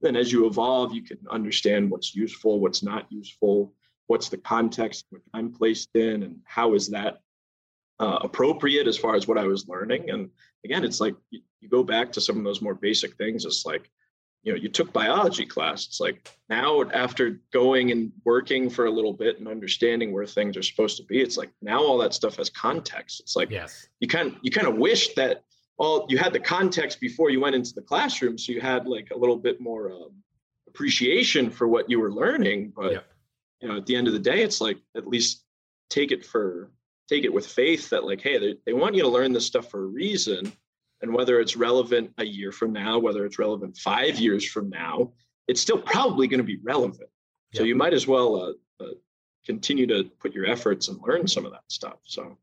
[0.00, 3.72] then as you evolve you can understand what's useful what's not useful
[4.08, 7.20] what's the context which i'm placed in and how is that
[8.00, 10.10] uh, appropriate as far as what i was learning.
[10.10, 10.30] And
[10.64, 13.44] again it's like you, you go back to some of those more basic things.
[13.44, 13.90] It's like
[14.44, 15.86] you know you took biology class.
[15.86, 20.56] It's like now after going and working for a little bit and understanding where things
[20.56, 23.20] are supposed to be it's like now all that stuff has context.
[23.20, 23.88] It's like Yes.
[24.00, 25.42] you kind you kind of wish that
[25.76, 29.08] all you had the context before you went into the classroom so you had like
[29.12, 30.12] a little bit more um,
[30.68, 32.72] appreciation for what you were learning.
[32.76, 32.92] But
[33.60, 35.44] you know at the end of the day it's like at least
[35.90, 36.70] take it for
[37.08, 39.70] take it with faith that like hey they, they want you to learn this stuff
[39.70, 40.52] for a reason
[41.00, 45.10] and whether it's relevant a year from now whether it's relevant five years from now
[45.46, 47.08] it's still probably going to be relevant
[47.54, 48.88] so you might as well uh, uh,
[49.46, 52.36] continue to put your efforts and learn some of that stuff so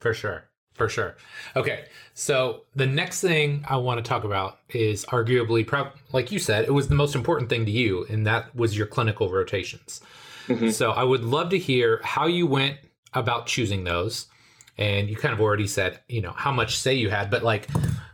[0.00, 0.44] For sure.
[0.74, 1.16] For sure.
[1.54, 1.84] Okay.
[2.14, 6.64] So the next thing I want to talk about is arguably, prob- like you said,
[6.64, 10.00] it was the most important thing to you, and that was your clinical rotations.
[10.46, 10.72] Mhm.
[10.72, 12.78] So I would love to hear how you went
[13.14, 14.26] about choosing those.
[14.78, 17.68] And you kind of already said, you know, how much say you had, but like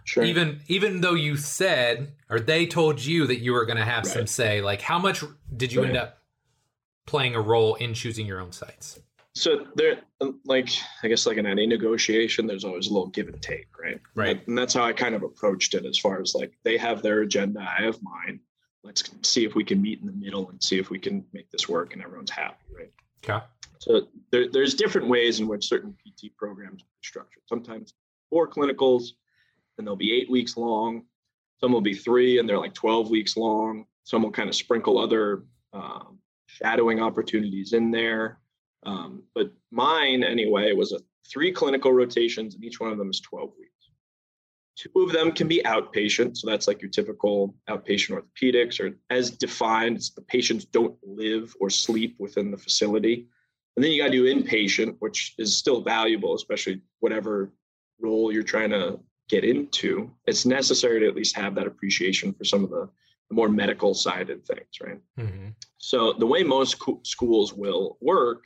[0.05, 3.85] sure even even though you said or they told you that you were going to
[3.85, 5.23] have some say, like how much
[5.57, 6.19] did you end up
[7.07, 8.99] playing a role in choosing your own sites?
[9.35, 10.69] so there um, like
[11.05, 14.45] i guess like in any negotiation there's always a little give and take right Right.
[14.49, 17.21] and that's how i kind of approached it as far as like they have their
[17.21, 18.41] agenda i have mine
[18.83, 21.51] let's see if we can meet in the middle and see if we can make
[21.51, 22.91] this work and everyone's happy right
[23.25, 23.45] Okay.
[23.79, 27.43] So there, there's different ways in which certain PT programs are structured.
[27.47, 27.95] Sometimes
[28.29, 29.11] four clinicals,
[29.79, 31.05] and they'll be eight weeks long.
[31.61, 33.85] Some will be three, and they're like 12 weeks long.
[34.05, 38.39] Some will kind of sprinkle other um, shadowing opportunities in there.
[38.85, 41.01] Um, but mine, anyway, was a
[41.31, 43.78] three clinical rotations, and each one of them is 12 weeks.
[44.79, 49.33] Two of them can be outpatient, so that's like your typical outpatient orthopedics, or as
[49.33, 53.27] defined, the patients don't live or sleep within the facility.
[53.75, 57.53] And then you got to do inpatient, which is still valuable, especially whatever
[58.01, 60.12] role you're trying to get into.
[60.27, 62.88] It's necessary to at least have that appreciation for some of the,
[63.29, 65.01] the more medical sided things, right?
[65.19, 65.49] Mm-hmm.
[65.79, 68.45] So the way most co- schools will work,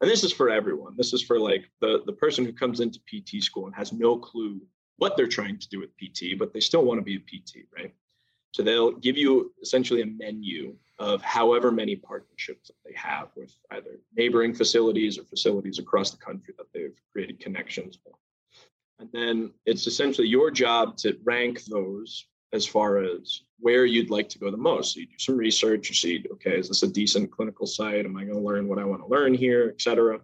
[0.00, 0.94] and this is for everyone.
[0.96, 4.16] This is for like the the person who comes into PT school and has no
[4.16, 4.60] clue
[5.02, 7.66] what they're trying to do with PT, but they still want to be a PT,
[7.76, 7.92] right?
[8.52, 13.52] So they'll give you essentially a menu of however many partnerships that they have with
[13.72, 18.14] either neighboring facilities or facilities across the country that they've created connections with.
[19.00, 24.28] And then it's essentially your job to rank those as far as where you'd like
[24.28, 24.94] to go the most.
[24.94, 28.04] So you do some research, you see, okay, is this a decent clinical site?
[28.04, 30.14] Am I going to learn what I want to learn here, et cetera?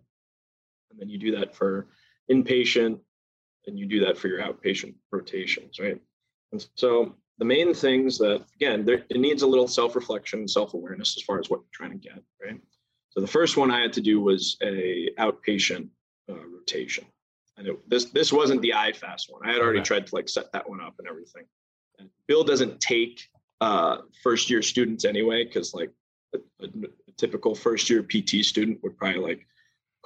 [0.90, 1.88] And then you do that for
[2.30, 3.00] inpatient,
[3.68, 6.00] and you do that for your outpatient rotations, right?
[6.50, 11.16] And so the main things that again there, it needs a little self-reflection and self-awareness
[11.16, 12.60] as far as what you're trying to get right
[13.10, 15.88] so the first one i had to do was a outpatient
[16.30, 17.04] uh, rotation
[17.56, 19.86] and it, this this wasn't the ifast one i had already okay.
[19.86, 21.44] tried to like set that one up and everything
[21.98, 23.20] and bill doesn't take
[23.60, 25.90] uh, first year students anyway because like
[26.34, 26.68] a, a
[27.16, 29.46] typical first year pt student would probably like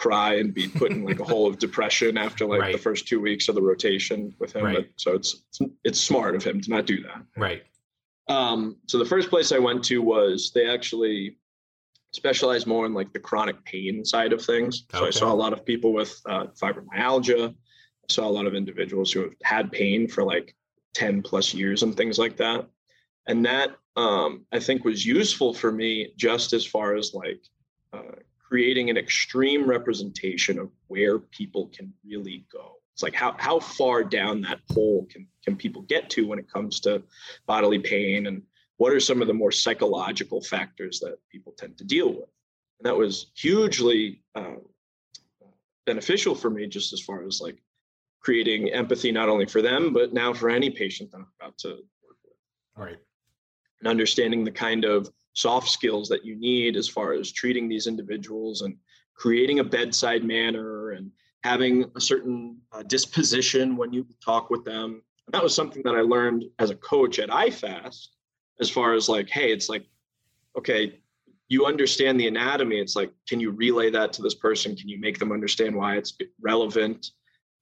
[0.03, 2.73] cry and be put in like a hole of depression after like right.
[2.73, 4.65] the first two weeks of the rotation with him.
[4.65, 4.77] Right.
[4.79, 7.23] But, so it's, it's, it's smart of him to not do that.
[7.37, 7.63] Right.
[8.29, 11.37] Um, so the first place I went to was they actually
[12.13, 14.85] specialize more in like the chronic pain side of things.
[14.91, 15.07] So okay.
[15.07, 17.51] I saw a lot of people with uh, fibromyalgia.
[17.51, 20.57] I saw a lot of individuals who have had pain for like
[20.95, 22.67] 10 plus years and things like that.
[23.29, 27.41] And that um, I think was useful for me just as far as like
[27.93, 28.17] uh,
[28.53, 32.75] creating an extreme representation of where people can really go.
[32.93, 36.53] It's like how how far down that hole can can people get to when it
[36.53, 37.03] comes to
[37.47, 38.43] bodily pain and
[38.77, 42.29] what are some of the more psychological factors that people tend to deal with.
[42.79, 44.61] And that was hugely um,
[45.87, 47.57] beneficial for me, just as far as like
[48.21, 51.69] creating empathy not only for them but now for any patient that I'm about to
[51.69, 52.37] work with.
[52.77, 52.99] All right.
[53.81, 57.87] And understanding the kind of soft skills that you need as far as treating these
[57.87, 58.77] individuals and
[59.15, 61.11] creating a bedside manner and
[61.45, 65.03] having a certain uh, disposition when you talk with them.
[65.27, 68.09] And that was something that I learned as a coach at IFAST,
[68.61, 69.87] as far as like, hey, it's like,
[70.57, 71.01] okay,
[71.49, 72.79] you understand the anatomy.
[72.79, 74.77] It's like, can you relay that to this person?
[74.77, 77.11] Can you make them understand why it's relevant?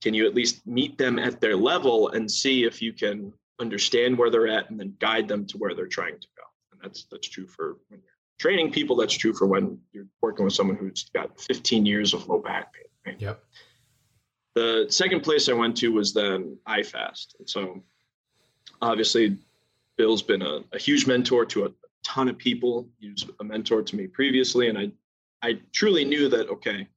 [0.01, 4.17] Can you at least meet them at their level and see if you can understand
[4.17, 6.40] where they're at and then guide them to where they're trying to go?
[6.81, 8.95] That's that's true for when you're training people.
[8.95, 12.73] That's true for when you're working with someone who's got 15 years of low back
[12.73, 12.85] pain.
[13.05, 13.21] Right?
[13.21, 13.43] Yep.
[14.55, 17.35] The second place I went to was then IFAST.
[17.39, 17.83] And so
[18.81, 19.37] obviously
[19.97, 21.69] Bill's been a, a huge mentor to a
[22.03, 22.89] ton of people.
[22.99, 24.69] He was a mentor to me previously.
[24.69, 24.91] And I
[25.43, 26.87] I truly knew that okay,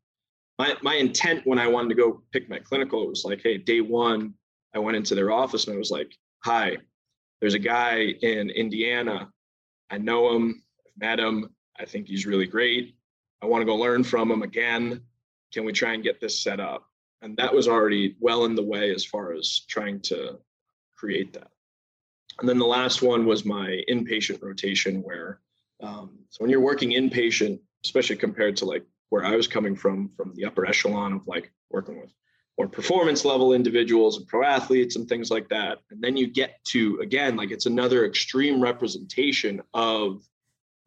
[0.58, 3.80] my my intent when I wanted to go pick my clinical was like, hey, day
[3.80, 4.34] one,
[4.74, 6.78] I went into their office and I was like, hi,
[7.40, 9.28] there's a guy in Indiana
[9.94, 11.54] I know him, I've met him.
[11.78, 12.96] I think he's really great.
[13.40, 15.02] I want to go learn from him again.
[15.52, 16.84] Can we try and get this set up?
[17.22, 20.40] And that was already well in the way as far as trying to
[20.96, 21.52] create that.
[22.40, 25.38] And then the last one was my inpatient rotation, where
[25.80, 30.10] um, so when you're working inpatient, especially compared to like where I was coming from,
[30.16, 32.12] from the upper echelon of like working with
[32.58, 35.78] more performance level individuals and pro athletes and things like that.
[35.90, 40.22] And then you get to, again, like it's another extreme representation of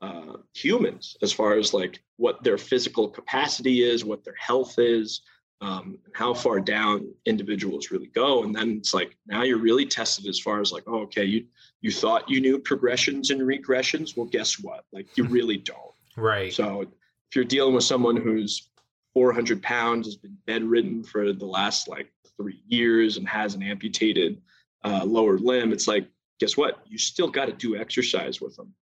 [0.01, 5.21] uh, humans as far as like what their physical capacity is, what their health is,
[5.60, 8.43] um, and how far down individuals really go.
[8.43, 11.45] And then it's like now you're really tested as far as like, oh, okay, you
[11.82, 14.15] you thought you knew progressions and regressions.
[14.15, 14.86] Well, guess what?
[14.93, 15.78] Like you really don't.
[16.15, 16.53] Right.
[16.53, 18.70] So if you're dealing with someone who's
[19.18, 24.39] 400 pounds, has been bedridden for the last like three years and has an amputated
[24.84, 26.07] uh, lower limb, it's like,
[26.39, 26.84] guess what?
[26.86, 28.76] You still got to do exercise with them.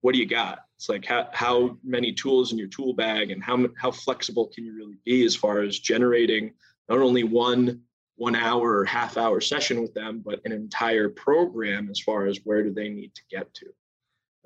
[0.00, 0.60] What do you got?
[0.78, 4.64] It's like how, how many tools in your tool bag and how, how flexible can
[4.64, 6.54] you really be as far as generating
[6.88, 7.82] not only one
[8.16, 12.40] one hour or half hour session with them, but an entire program as far as
[12.44, 13.66] where do they need to get to.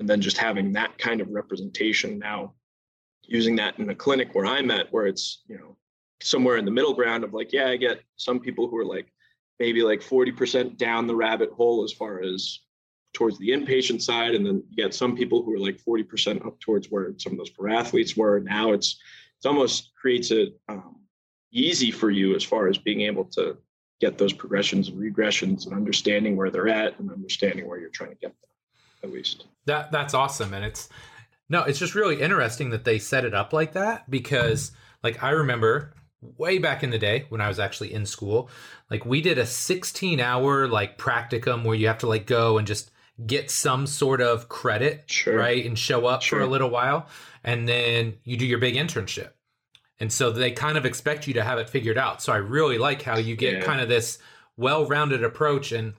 [0.00, 2.54] And then just having that kind of representation now
[3.26, 5.76] using that in a clinic where I'm at, where it's, you know,
[6.22, 9.12] somewhere in the middle ground of like, yeah, I get some people who are like
[9.60, 12.60] maybe like 40% down the rabbit hole as far as
[13.12, 14.34] towards the inpatient side.
[14.34, 17.38] And then you get some people who are like 40% up towards where some of
[17.38, 18.40] those pro athletes were.
[18.40, 19.00] Now it's,
[19.36, 20.96] it's almost creates it um,
[21.52, 23.56] easy for you as far as being able to
[24.00, 28.10] get those progressions and regressions and understanding where they're at and understanding where you're trying
[28.10, 28.50] to get them
[29.04, 29.46] at least.
[29.66, 30.52] That that's awesome.
[30.52, 30.88] And it's
[31.48, 34.72] no, it's just really interesting that they set it up like that because
[35.02, 35.94] like I remember
[36.38, 38.48] way back in the day when I was actually in school,
[38.90, 42.66] like we did a 16 hour like practicum where you have to like go and
[42.66, 42.90] just
[43.26, 45.36] get some sort of credit, sure.
[45.36, 45.64] right?
[45.64, 46.40] And show up sure.
[46.40, 47.06] for a little while.
[47.44, 49.30] And then you do your big internship.
[50.00, 52.20] And so they kind of expect you to have it figured out.
[52.22, 53.62] So I really like how you get yeah.
[53.62, 54.18] kind of this
[54.56, 55.70] well rounded approach.
[55.70, 55.94] And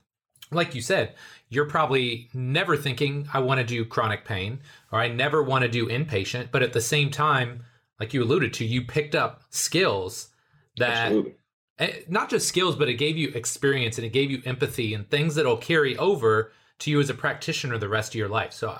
[0.51, 1.15] like you said,
[1.49, 4.59] you're probably never thinking, I want to do chronic pain
[4.91, 6.49] or I never want to do inpatient.
[6.51, 7.63] But at the same time,
[7.99, 10.29] like you alluded to, you picked up skills
[10.77, 11.35] that Absolutely.
[11.77, 15.09] Eh, not just skills, but it gave you experience and it gave you empathy and
[15.09, 18.53] things that'll carry over to you as a practitioner the rest of your life.
[18.53, 18.77] So,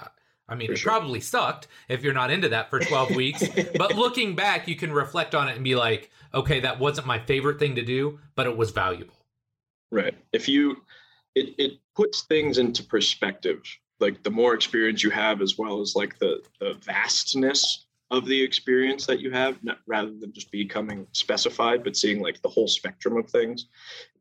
[0.48, 0.92] I mean, for it sure.
[0.92, 3.44] probably sucked if you're not into that for 12 weeks.
[3.78, 7.20] but looking back, you can reflect on it and be like, okay, that wasn't my
[7.20, 9.16] favorite thing to do, but it was valuable.
[9.92, 10.18] Right.
[10.32, 10.78] If you,
[11.36, 13.62] it, it puts things into perspective.
[14.00, 18.42] Like the more experience you have, as well as like the the vastness of the
[18.42, 22.68] experience that you have, not, rather than just becoming specified, but seeing like the whole
[22.68, 23.68] spectrum of things,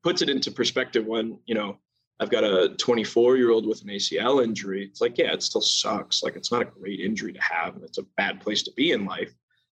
[0.03, 1.05] puts it into perspective.
[1.05, 1.79] When you know
[2.21, 4.85] I've got a 24 year old with an ACL injury.
[4.85, 6.23] It's like, yeah, it still sucks.
[6.23, 8.93] Like, it's not a great injury to have, and it's a bad place to be
[8.93, 9.35] in life.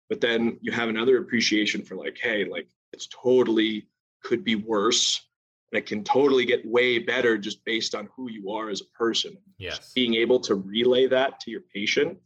[0.09, 3.87] But then you have another appreciation for, like, hey, like, it's totally
[4.23, 5.26] could be worse.
[5.71, 8.97] And it can totally get way better just based on who you are as a
[8.97, 9.37] person.
[9.57, 9.77] Yes.
[9.77, 12.17] Just being able to relay that to your patient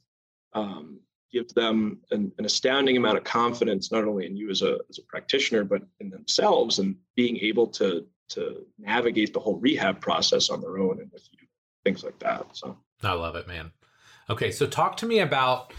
[0.54, 1.00] um,
[1.32, 5.00] gives them an, an, astounding amount of confidence, not only in you as a, as
[5.00, 10.50] a practitioner, but in themselves and being able to to navigate the whole rehab process
[10.50, 11.48] on their own and with you,
[11.84, 12.46] things like that.
[12.54, 13.72] So I love it, man.
[14.30, 15.74] Okay, so talk to me about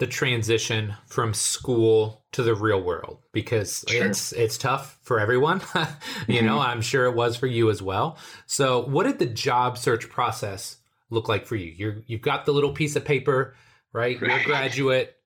[0.00, 4.06] the transition from school to the real world because sure.
[4.06, 5.60] it's it's tough for everyone.
[5.76, 6.46] you mm-hmm.
[6.46, 8.16] know, I'm sure it was for you as well.
[8.46, 10.78] So, what did the job search process
[11.10, 11.70] look like for you?
[11.76, 13.54] You're you've got the little piece of paper,
[13.92, 14.18] right?
[14.20, 14.30] right.
[14.30, 15.16] You're a graduate.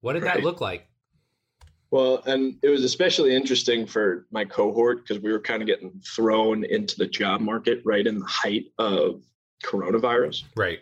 [0.00, 0.34] What did right.
[0.34, 0.88] that look like?
[1.92, 6.02] Well, and it was especially interesting for my cohort because we were kind of getting
[6.04, 9.22] thrown into the job market right in the height of
[9.64, 10.42] coronavirus.
[10.56, 10.80] Right.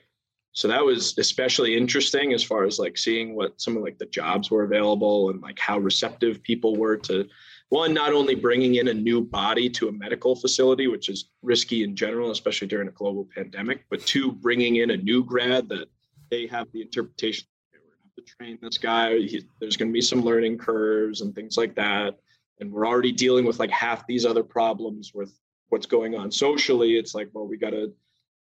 [0.55, 4.07] So that was especially interesting as far as like seeing what some of like the
[4.07, 7.29] jobs were available and like how receptive people were to
[7.71, 11.83] one not only bringing in a new body to a medical facility which is risky
[11.83, 15.89] in general especially during a global pandemic but two bringing in a new grad that
[16.31, 19.19] they have the interpretation they were going to have to train this guy.
[19.19, 22.17] He, there's going to be some learning curves and things like that.
[22.61, 25.33] And we're already dealing with like half these other problems with
[25.69, 26.97] what's going on socially.
[26.97, 27.93] It's like, well, we got to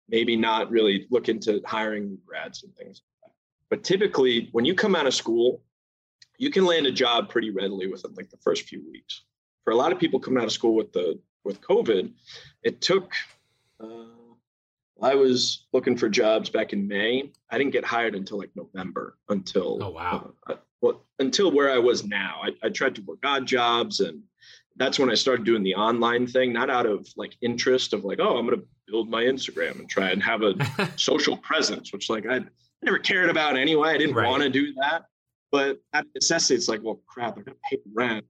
[0.09, 3.33] maybe not really look into hiring grads and things like.
[3.71, 5.63] But typically, when you come out of school,
[6.39, 9.23] you can land a job pretty readily within like the first few weeks.
[9.65, 12.13] For a lot of people coming out of school with the with COVID,
[12.63, 13.13] it took
[13.81, 14.23] uh,
[15.03, 17.31] I was looking for jobs back in May.
[17.51, 19.19] I didn't get hired until like November.
[19.29, 22.41] Until oh wow, uh, well until where I was now.
[22.43, 24.23] I, I tried to work odd jobs, and
[24.83, 26.53] that's when I started doing the online thing.
[26.53, 29.89] Not out of like interest of like, oh, I'm going to build my Instagram and
[29.89, 30.55] try and have a
[30.97, 32.41] social presence, which like I
[32.83, 33.91] never cared about anyway.
[33.91, 34.29] I didn't right.
[34.29, 35.05] want to do that,
[35.53, 38.25] but at necessity, it's like, well, crap, I got to pay rent.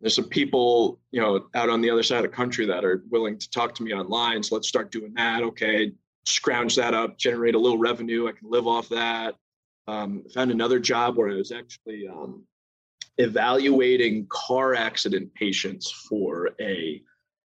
[0.00, 3.02] There's some people, you know, out on the other side of the country that are
[3.10, 4.42] willing to talk to me online.
[4.42, 5.42] So let's start doing that.
[5.42, 5.92] Okay,
[6.24, 8.28] scrounge that up, generate a little revenue.
[8.28, 9.34] I can live off that.
[9.88, 12.44] Um, found another job where I was actually um,
[13.18, 17.02] evaluating car accident patients for a,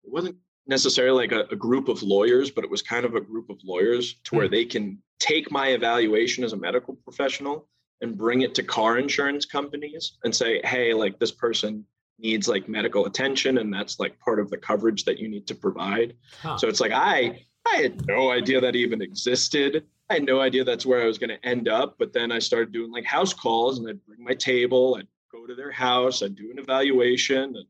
[0.05, 0.37] it wasn't
[0.67, 3.59] necessarily like a, a, group of lawyers, but it was kind of a group of
[3.65, 4.53] lawyers to where hmm.
[4.53, 7.69] they can take my evaluation as a medical professional
[8.01, 11.85] and bring it to car insurance companies and say, hey, like this person
[12.19, 15.55] needs like medical attention and that's like part of the coverage that you need to
[15.55, 16.15] provide.
[16.43, 16.57] Huh.
[16.59, 19.85] So it's like I I had no idea that even existed.
[20.09, 21.97] I had no idea that's where I was going to end up.
[21.99, 25.47] But then I started doing like house calls and I'd bring my table, I'd go
[25.47, 27.67] to their house, I'd do an evaluation and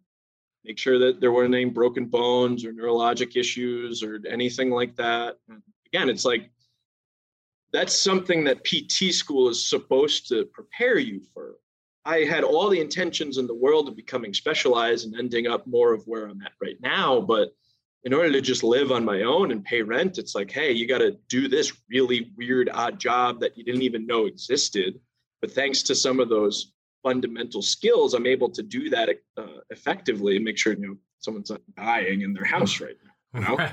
[0.65, 5.37] make sure that there weren't any broken bones or neurologic issues or anything like that.
[5.49, 6.51] And again, it's like
[7.73, 11.57] that's something that PT school is supposed to prepare you for.
[12.05, 15.93] I had all the intentions in the world of becoming specialized and ending up more
[15.93, 17.51] of where I'm at right now, but
[18.05, 20.89] in order to just live on my own and pay rent, it's like, hey, you
[20.89, 24.99] got to do this really weird, odd job that you didn't even know existed.
[25.41, 26.73] but thanks to some of those
[27.03, 31.51] fundamental skills, I'm able to do that uh, effectively and make sure you know someone's
[31.51, 33.41] not dying in their house right now.
[33.41, 33.57] You know?
[33.57, 33.73] Right.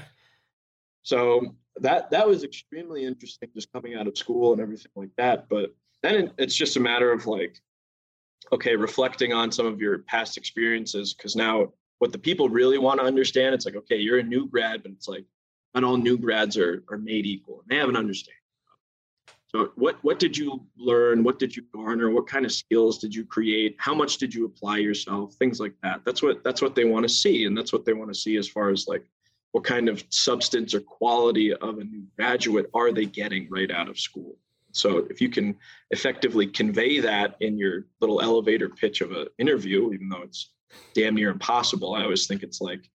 [1.04, 5.48] So that that was extremely interesting, just coming out of school and everything like that.
[5.50, 7.62] But then it's just a matter of like,
[8.52, 13.00] okay, reflecting on some of your past experiences, because now what the people really want
[13.00, 15.26] to understand, it's like, okay, you're a new grad, but it's like
[15.74, 18.37] not all new grads are are made equal, and they have an understanding.
[19.76, 21.24] What what did you learn?
[21.24, 22.10] What did you garner?
[22.10, 23.76] What kind of skills did you create?
[23.80, 25.34] How much did you apply yourself?
[25.36, 26.02] Things like that.
[26.06, 28.38] That's what that's what they want to see, and that's what they want to see
[28.38, 29.04] as far as like
[29.52, 33.90] what kind of substance or quality of a new graduate are they getting right out
[33.90, 34.38] of school.
[34.72, 35.56] So if you can
[35.92, 40.52] effectively convey that in your little elevator pitch of an interview, even though it's
[40.94, 42.90] damn near impossible, I always think it's like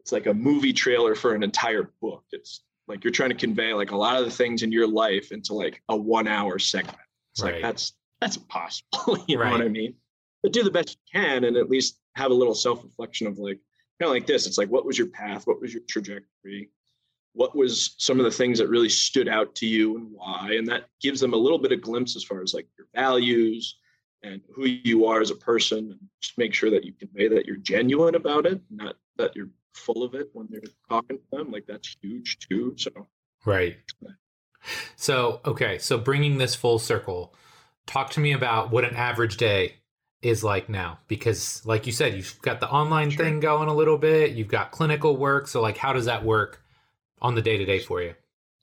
[0.00, 2.24] it's like a movie trailer for an entire book.
[2.32, 5.30] It's like you're trying to convey like a lot of the things in your life
[5.30, 6.96] into like a one hour segment.
[7.32, 7.54] It's right.
[7.54, 9.18] like that's that's impossible.
[9.28, 9.52] you know right.
[9.52, 9.94] what I mean?
[10.42, 13.58] But do the best you can and at least have a little self-reflection of like
[14.00, 14.46] kind of like this.
[14.46, 15.46] It's like what was your path?
[15.46, 16.70] What was your trajectory?
[17.34, 20.54] What was some of the things that really stood out to you and why?
[20.54, 23.76] And that gives them a little bit of glimpse as far as like your values
[24.24, 25.78] and who you are as a person.
[25.78, 29.50] And just make sure that you convey that you're genuine about it, not that you're
[29.78, 31.50] full of it when they're talking to them.
[31.50, 32.74] Like that's huge too.
[32.76, 32.90] So
[33.44, 33.76] right.
[34.96, 37.34] So okay, so bringing this full circle,
[37.86, 39.74] talk to me about what an average day
[40.22, 43.24] is like now because like you said you've got the online sure.
[43.24, 46.60] thing going a little bit you've got clinical work so like how does that work
[47.22, 48.12] on the day to day for you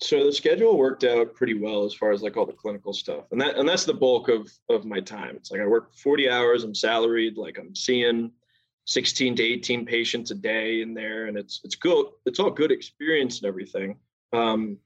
[0.02, 3.24] so the schedule worked out pretty well as far as like all the clinical stuff
[3.32, 6.30] and that and that's the bulk of of my time it's like i work 40
[6.30, 8.32] hours i'm salaried like i'm seeing
[8.86, 12.72] 16 to 18 patients a day in there and it's it's good it's all good
[12.72, 13.98] experience and everything.
[14.34, 14.78] Um,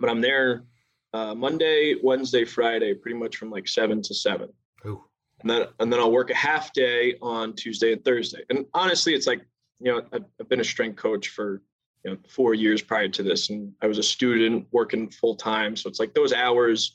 [0.00, 0.64] but i'm there
[1.12, 4.48] uh, monday wednesday friday pretty much from like 7 to 7
[4.86, 5.04] Ooh.
[5.42, 8.42] and then and then i'll work a half day on tuesday and thursday.
[8.48, 9.42] And honestly it's like
[9.78, 11.62] you know i've, I've been a strength coach for
[12.04, 15.76] you know four years prior to this and i was a student working full time.
[15.76, 16.94] So it's like those hours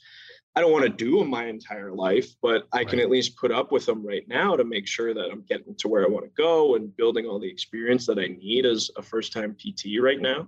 [0.56, 3.52] I don't want to do them my entire life, but I can at least put
[3.52, 6.24] up with them right now to make sure that I'm getting to where I want
[6.26, 10.00] to go and building all the experience that I need as a first time PT
[10.00, 10.48] right now.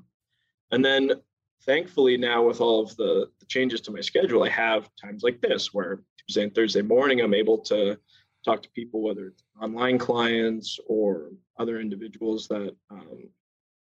[0.71, 1.11] And then
[1.65, 5.41] thankfully now with all of the, the changes to my schedule, I have times like
[5.41, 7.99] this where Tuesday and Thursday morning I'm able to
[8.45, 13.29] talk to people, whether it's online clients or other individuals that um,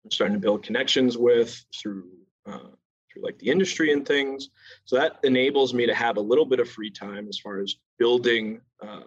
[0.05, 2.09] I'm starting to build connections with through
[2.45, 2.69] uh,
[3.13, 4.49] through like the industry and things.
[4.85, 7.75] So that enables me to have a little bit of free time as far as
[7.99, 9.01] building uh,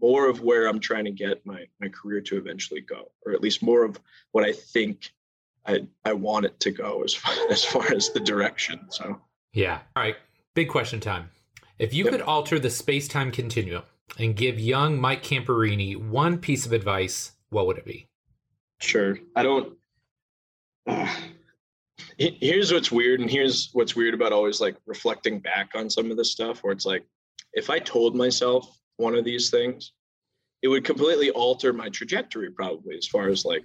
[0.00, 3.40] more of where I'm trying to get my my career to eventually go, or at
[3.40, 4.00] least more of
[4.32, 5.12] what I think
[5.66, 8.80] I I want it to go as far as far as the direction.
[8.90, 9.20] So
[9.52, 9.80] yeah.
[9.94, 10.16] All right.
[10.54, 11.30] Big question time.
[11.78, 12.12] If you yep.
[12.12, 13.84] could alter the space time continuum
[14.18, 18.08] and give young Mike Camperini one piece of advice, what would it be?
[18.80, 19.18] Sure.
[19.34, 19.76] I don't.
[20.86, 21.12] Uh,
[22.18, 26.16] here's what's weird and here's what's weird about always like reflecting back on some of
[26.16, 27.04] this stuff where it's like
[27.52, 29.92] if i told myself one of these things
[30.62, 33.64] it would completely alter my trajectory probably as far as like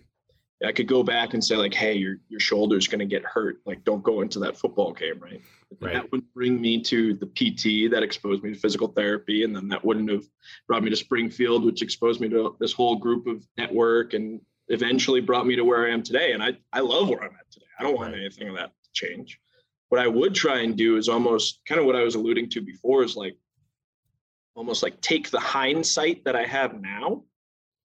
[0.66, 3.58] i could go back and say like hey your your shoulder's going to get hurt
[3.66, 5.42] like don't go into that football game right?
[5.82, 9.56] right that would bring me to the pt that exposed me to physical therapy and
[9.56, 10.26] then that wouldn't have
[10.68, 15.22] brought me to springfield which exposed me to this whole group of network and eventually
[15.22, 16.34] brought me to where I am today.
[16.34, 17.66] And I, I love where I'm at today.
[17.80, 19.40] I don't want anything of that to change.
[19.90, 22.62] What I would try and do is almost kind of what I was alluding to
[22.62, 23.38] before is like
[24.56, 27.24] almost like take the hindsight that I have now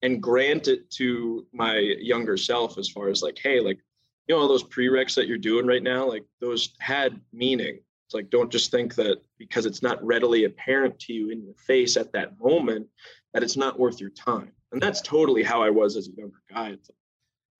[0.02, 3.78] and grant it to my younger self as far as like, hey, like,
[4.26, 7.78] you know, all those prereqs that you're doing right now, like those had meaning.
[8.06, 11.54] It's like, don't just think that because it's not readily apparent to you in your
[11.54, 12.88] face at that moment,
[13.32, 16.42] that it's not worth your time and that's totally how I was as a younger
[16.50, 16.76] guy.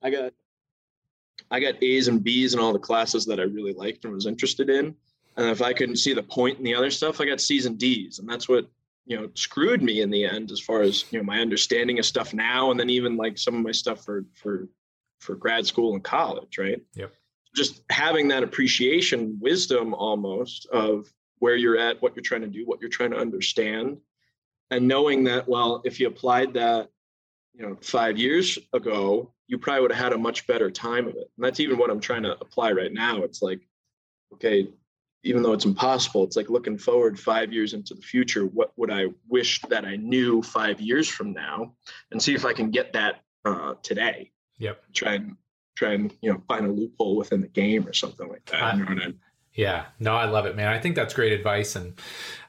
[0.02, 0.32] I got
[1.50, 4.26] I got A's and B's in all the classes that I really liked and was
[4.26, 4.94] interested in.
[5.36, 7.78] And if I couldn't see the point in the other stuff, I got C's and
[7.78, 8.18] D's.
[8.18, 8.66] And that's what,
[9.06, 12.06] you know, screwed me in the end as far as, you know, my understanding of
[12.06, 14.68] stuff now and then even like some of my stuff for for
[15.20, 16.80] for grad school and college, right?
[16.94, 17.12] Yep.
[17.54, 21.06] Just having that appreciation, wisdom almost of
[21.38, 23.98] where you're at, what you're trying to do, what you're trying to understand.
[24.70, 26.88] And knowing that, well, if you applied that
[27.54, 31.14] you know five years ago you probably would have had a much better time of
[31.14, 31.30] it.
[31.36, 33.22] And that's even what i'm trying to apply right now.
[33.22, 33.60] It's like
[34.34, 34.68] okay
[35.24, 38.90] even though it's impossible it's like looking forward five years into the future what would
[38.90, 41.74] i wish that i knew five years from now?
[42.10, 44.30] And see if i can get that uh, today.
[44.58, 44.82] Yep.
[44.94, 45.36] Try and
[45.76, 48.84] try and you know find a loophole within the game or something like that you
[48.84, 49.20] know I mean?
[49.54, 49.86] yeah.
[49.98, 50.68] No i love it man.
[50.68, 51.94] I think that's great advice and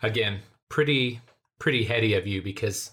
[0.01, 0.39] again
[0.69, 1.21] pretty
[1.59, 2.91] pretty heady of you because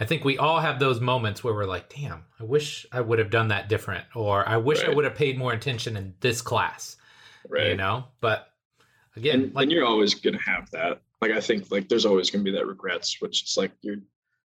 [0.00, 3.18] I think we all have those moments where we're like, damn, I wish I would
[3.18, 6.40] have done that different, or I wish I would have paid more attention in this
[6.42, 6.96] class,
[7.48, 7.68] right.
[7.68, 8.04] you know?
[8.20, 8.48] But
[9.16, 11.00] again, and, like, and you're always going to have that.
[11.20, 13.98] Like i think like there's always going to be that regrets which is like you're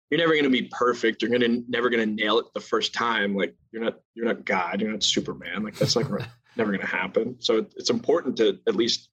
[0.10, 1.22] you're never going to be perfect.
[1.22, 3.36] You're going to never going to nail it the first time.
[3.36, 4.82] Like you're not you're not god.
[4.82, 5.64] You're not superman.
[5.64, 6.08] Like that's like
[6.56, 7.36] never going to happen.
[7.40, 9.10] So it- it's important to at least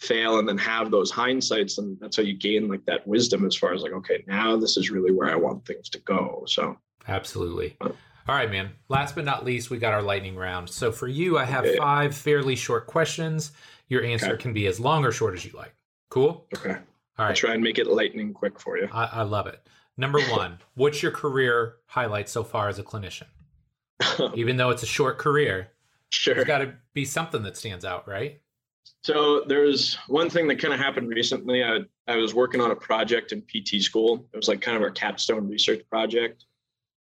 [0.00, 3.54] fail and then have those hindsights and that's how you gain like that wisdom as
[3.54, 6.76] far as like okay now this is really where i want things to go so
[7.08, 7.76] Absolutely.
[7.80, 7.88] Uh,
[8.28, 8.70] All right, man.
[8.88, 10.68] Last but not least, we got our lightning round.
[10.68, 11.78] So for you, I have Okay.
[11.78, 13.52] five fairly short questions.
[13.88, 14.42] Your answer Okay.
[14.42, 15.74] can be as long or short as you like.
[16.10, 16.46] Cool?
[16.54, 16.76] okay
[17.18, 19.66] all right i'll try and make it lightning quick for you I, I love it.
[19.96, 23.26] Number one, what's your career highlight so far as a clinician?
[24.34, 25.70] Even though it's a short career,
[26.10, 28.40] sure there's got to be something that stands out, right?
[29.02, 31.64] So there's one thing that kind of happened recently.
[31.64, 34.26] I, I was working on a project in PT school.
[34.32, 36.44] It was like kind of our capstone research project.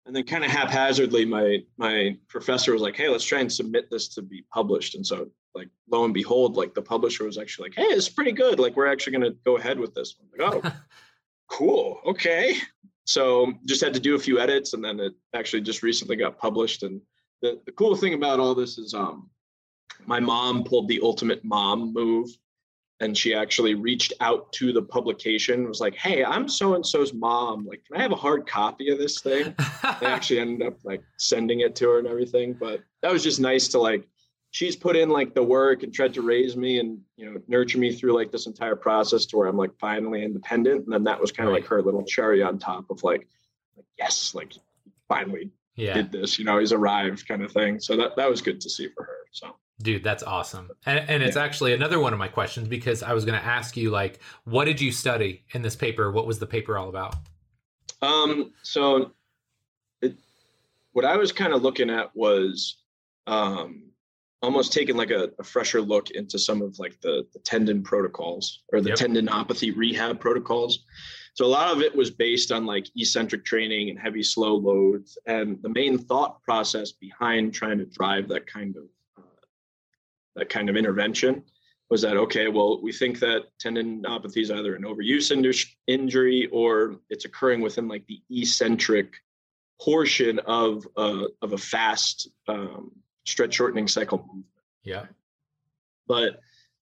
[0.05, 3.89] And then kind of haphazardly, my my professor was like, hey, let's try and submit
[3.89, 4.95] this to be published.
[4.95, 8.33] And so like lo and behold, like the publisher was actually like, hey, it's pretty
[8.33, 8.59] good.
[8.59, 10.15] Like we're actually gonna go ahead with this.
[10.19, 10.73] I'm like, oh,
[11.49, 12.01] cool.
[12.05, 12.57] Okay.
[13.05, 16.37] So just had to do a few edits and then it actually just recently got
[16.37, 16.83] published.
[16.83, 16.99] And
[17.41, 19.29] the, the cool thing about all this is um
[20.07, 22.29] my mom pulled the ultimate mom move
[22.99, 27.13] and she actually reached out to the publication was like hey i'm so and so's
[27.13, 29.53] mom like can i have a hard copy of this thing
[29.99, 33.39] they actually ended up like sending it to her and everything but that was just
[33.39, 34.07] nice to like
[34.51, 37.79] she's put in like the work and tried to raise me and you know nurture
[37.79, 41.19] me through like this entire process to where i'm like finally independent and then that
[41.19, 41.61] was kind of Right.
[41.61, 43.27] like her little cherry on top of like,
[43.75, 44.53] like yes like
[45.07, 45.93] finally yeah.
[45.95, 48.69] did this you know he's arrived kind of thing so that that was good to
[48.69, 50.69] see for her so Dude, that's awesome.
[50.85, 53.75] And, and it's actually another one of my questions because I was going to ask
[53.75, 56.11] you, like, what did you study in this paper?
[56.11, 57.15] What was the paper all about?
[58.01, 59.11] Um, so
[60.01, 60.15] it,
[60.91, 62.77] what I was kind of looking at was
[63.27, 63.89] um,
[64.41, 68.63] almost taking like a, a fresher look into some of like the, the tendon protocols
[68.71, 68.99] or the Yep.
[68.99, 70.85] tendinopathy rehab protocols.
[71.33, 75.17] So a lot of it was based on like eccentric training and heavy slow loads.
[75.25, 78.83] And the main thought process behind trying to drive that kind of
[80.35, 81.43] that kind of intervention
[81.89, 85.31] was that okay well we think that tendinopathy is either an overuse
[85.87, 89.15] injury or it's occurring within like the eccentric
[89.81, 92.91] portion of a, of a fast um,
[93.25, 94.45] stretch shortening cycle movement
[94.83, 95.05] Yeah.
[96.07, 96.39] but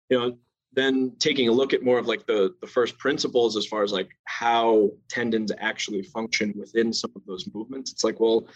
[0.08, 0.38] you know
[0.74, 3.92] then taking a look at more of like the the first principles as far as
[3.92, 8.46] like how tendons actually function within some of those movements it's like well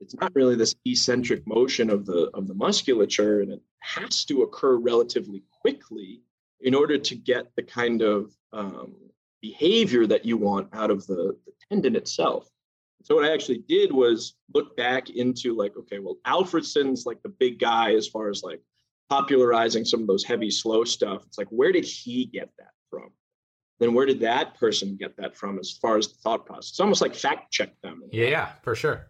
[0.00, 4.42] it's not really this eccentric motion of the of the musculature and it has to
[4.42, 6.22] occur relatively quickly
[6.60, 8.94] in order to get the kind of um,
[9.40, 12.48] behavior that you want out of the, the tendon itself.
[13.02, 17.30] So what i actually did was look back into like okay well alfredson's like the
[17.30, 18.60] big guy as far as like
[19.08, 21.24] popularizing some of those heavy slow stuff.
[21.26, 23.08] It's like where did he get that from?
[23.78, 26.70] Then where did that person get that from as far as the thought process?
[26.72, 29.06] It's almost like fact check them Yeah, yeah, for sure.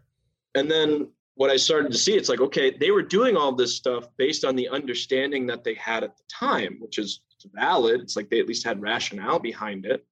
[0.55, 1.09] and then
[1.41, 4.45] what I started to see, it's like, okay, they were doing all this stuff based
[4.45, 7.23] on the understanding that they had at the time, which is
[7.55, 8.03] valid.
[8.03, 10.05] It's like they at least had rationale behind it.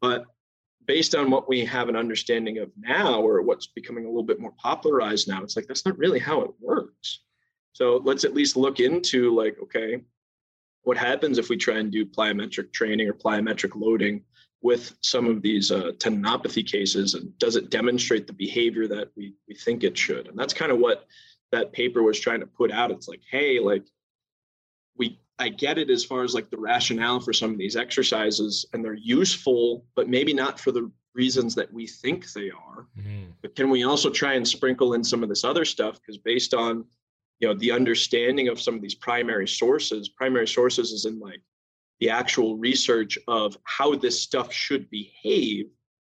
[0.00, 0.26] But
[0.86, 4.38] based on what we have an understanding of now, or what's becoming a little bit
[4.38, 7.24] more popularized now, it's like that's not really how it works.
[7.72, 10.04] So let's at least look into like, okay,
[10.82, 14.22] what happens if we try and do plyometric training or plyometric loading
[14.62, 19.34] with some of these uh, tendinopathy cases and does it demonstrate the behavior that we,
[19.48, 20.28] we think it should?
[20.28, 21.06] And that's kind of what
[21.52, 22.90] that paper was trying to put out.
[22.90, 23.84] It's like hey like
[24.96, 28.66] we i get it as far as like the rationale for some of these exercises
[28.72, 32.86] and they're useful but maybe not for the reasons that we think they are.
[32.98, 33.32] Mhm.
[33.42, 36.00] but can we also try and sprinkle in some of this other stuff?
[36.00, 36.84] Because based on
[37.40, 41.42] you know the understanding of some of these primary sources primary sources is in like
[42.00, 45.66] the actual research of how this stuff should behave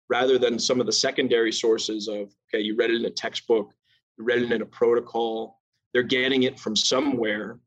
[0.09, 3.73] rather than some of the secondary sources of okay you read it in a textbook
[4.17, 5.61] you read it in a protocol
[5.93, 7.59] they're getting it from somewhere.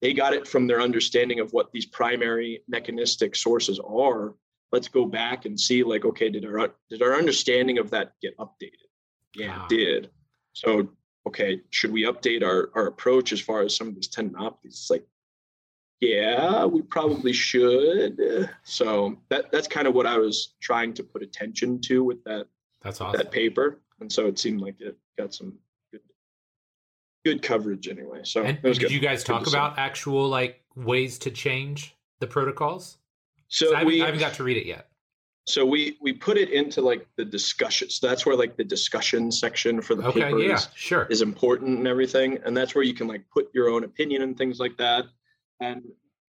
[0.00, 4.34] They got it from their understanding of what these primary mechanistic sources are.
[4.72, 8.36] Let's go back and see like okay did our did our understanding of that get
[8.38, 8.88] updated?
[9.34, 9.64] Yeah Ah.
[9.64, 10.10] it did.
[10.52, 10.88] So
[11.26, 14.90] okay should we update our our approach as far as some of these tendinopathies it's
[14.90, 15.06] like
[16.02, 21.22] yeah we probably should so that that's kind of what i was trying to put
[21.22, 22.46] attention to with that
[22.82, 23.16] That's awesome.
[23.18, 25.54] that paper and so it seemed like it got some
[25.92, 26.00] good
[27.24, 31.30] good coverage anyway so And did good you guys talk about actual like ways to
[31.30, 32.98] change the protocols?
[33.48, 34.88] so I, haven't, we I haven't got to read it yet.
[35.46, 37.90] so we we put it into like the discussion.
[37.90, 41.06] So that's where like the discussion section for the Okay, paper yeah, is, sure.
[41.10, 44.36] is important and everything, and that's where you can like put your own opinion and
[44.36, 45.04] things like that.
[45.62, 45.82] And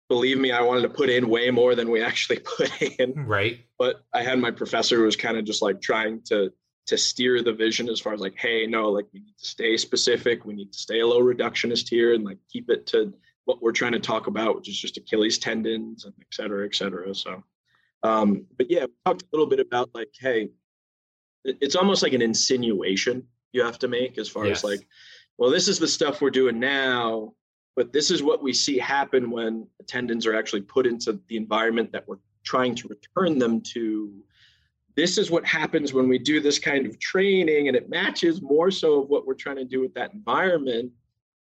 [0.09, 3.15] believe me, I wanted to put in way more than we actually put in.
[3.27, 3.61] Right.
[3.79, 6.53] but I had my professor who was kind of just like trying to
[6.87, 9.75] to steer the vision as far as like, hey, no, like we need to stay
[9.75, 10.45] specific.
[10.45, 13.15] We need to stay a low reductionist here and like keep it to
[13.47, 16.75] what we're trying to talk about, which is just Achilles tendons and et cetera, et
[16.75, 17.15] cetera.
[17.15, 17.43] So,
[18.03, 20.51] um, but yeah, we talked a little bit about like, hey,
[21.47, 24.59] it's almost like an insinuation you have to make as far Yes.
[24.59, 24.87] as like,
[25.39, 27.33] well, this is the stuff we're doing now,
[27.77, 31.91] but this is what we see happen when attendants are actually put into the environment
[31.93, 34.13] that we're trying to return them to.
[34.97, 38.71] This is what happens when we do this kind of training and it matches more
[38.71, 40.93] so of what we're trying to do with that environment.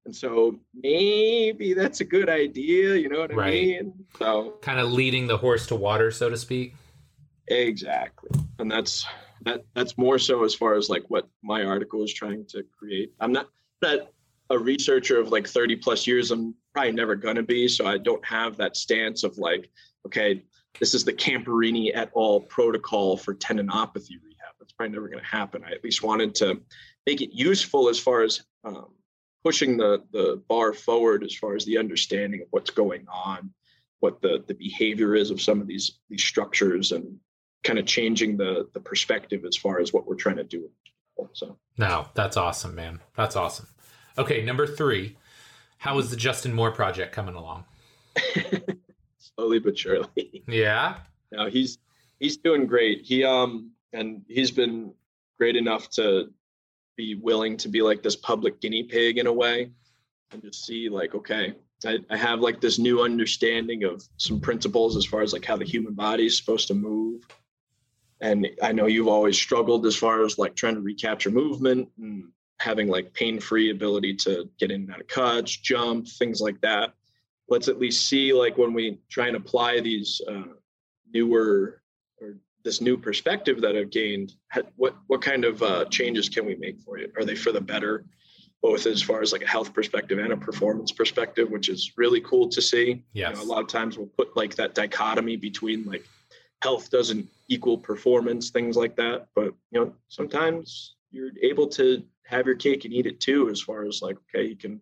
[0.07, 3.53] And so maybe that's a good idea you know what i Right.
[3.53, 3.93] mean?
[4.19, 6.75] So Kind of leading the horse to water, so to speak.
[7.49, 8.31] exactly.
[8.59, 9.05] And that's
[9.43, 13.13] that that's more so as far as like what my article is trying to create.
[13.21, 13.49] I'm not
[13.83, 14.11] not
[14.51, 18.25] a researcher of like 30 plus years i'm probably never gonna be so i don't
[18.25, 19.71] have that stance of like
[20.07, 20.43] okay
[20.79, 22.41] this is the Camperini et al.
[22.41, 24.55] protocol for tendinopathy rehab.
[24.59, 25.65] That's probably never going to happen.
[25.65, 26.61] I at least wanted to
[27.07, 28.89] make it useful as far as um,
[29.43, 33.53] pushing the the bar forward as far as the understanding of what's going on,
[34.01, 37.19] what the the behavior is of some of these these structures, and
[37.65, 40.71] kind of changing the the perspective as far as what we're trying to do.
[41.35, 43.01] So No, that's awesome, man.
[43.15, 43.67] That's awesome.
[44.21, 45.17] Okay, number three.
[45.79, 47.65] How is the Justin Moore project coming along?
[49.19, 50.45] slowly but surely.
[50.47, 50.97] Yeah.
[51.33, 51.79] No, he's
[52.19, 53.01] he's doing great.
[53.03, 54.93] He um and he's been
[55.39, 56.31] great enough to
[56.99, 59.71] be willing to be like this public guinea pig in a way
[60.33, 61.55] and just see like okay
[61.87, 65.57] I, I have like this new understanding of some principles as far as like how
[65.57, 67.23] the human body is supposed to move
[68.21, 72.25] and i know you've always struggled as far as like trying to recapture movement and
[72.61, 76.93] having like pain-free ability to get in and out of cuts jump things like that
[77.51, 80.43] let's at least see like when we try and apply these uh,
[81.13, 81.83] newer
[82.21, 84.35] or this new perspective that I've gained,
[84.77, 87.13] what what kind of uh, changes can we make for it?
[87.17, 88.05] Are they for the better,
[88.63, 92.21] both as far as like a health perspective and a performance perspective, which is really
[92.21, 93.03] cool to see.
[93.13, 93.31] Yes.
[93.31, 96.05] You know, a lot of times we'll put like that dichotomy between like
[96.63, 99.27] health doesn't equal performance, things like that.
[99.35, 103.61] But you know, sometimes you're able to have your cake and eat it too, as
[103.61, 104.81] far as like, okay, you can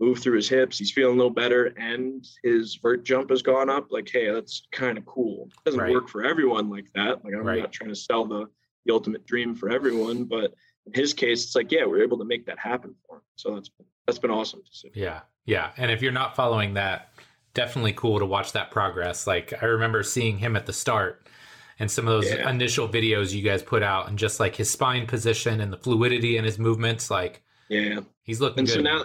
[0.00, 3.68] move through his hips, he's feeling a little better, and his vert jump has gone
[3.68, 3.88] up.
[3.90, 5.48] Like, hey, that's kind of cool.
[5.50, 5.92] It doesn't Right.
[5.92, 7.24] work for everyone like that.
[7.24, 7.60] Like I'm Right.
[7.60, 8.46] not trying to sell the
[8.86, 10.54] the ultimate dream for everyone, but
[10.86, 13.22] in his case, it's like, yeah, we're able to make that happen for him.
[13.36, 13.70] So that's
[14.06, 14.90] that's been awesome to see.
[14.94, 15.20] Yeah.
[15.44, 15.72] Yeah.
[15.76, 17.12] And if you're not following that,
[17.52, 19.26] definitely cool to watch that progress.
[19.26, 21.26] Like I remember seeing him at the start
[21.78, 22.48] and some of those Yeah.
[22.50, 26.36] initial videos you guys put out and just like his spine position and the fluidity
[26.36, 28.00] in his movements, like Yeah.
[28.22, 28.74] he's looking and good.
[28.74, 29.04] so now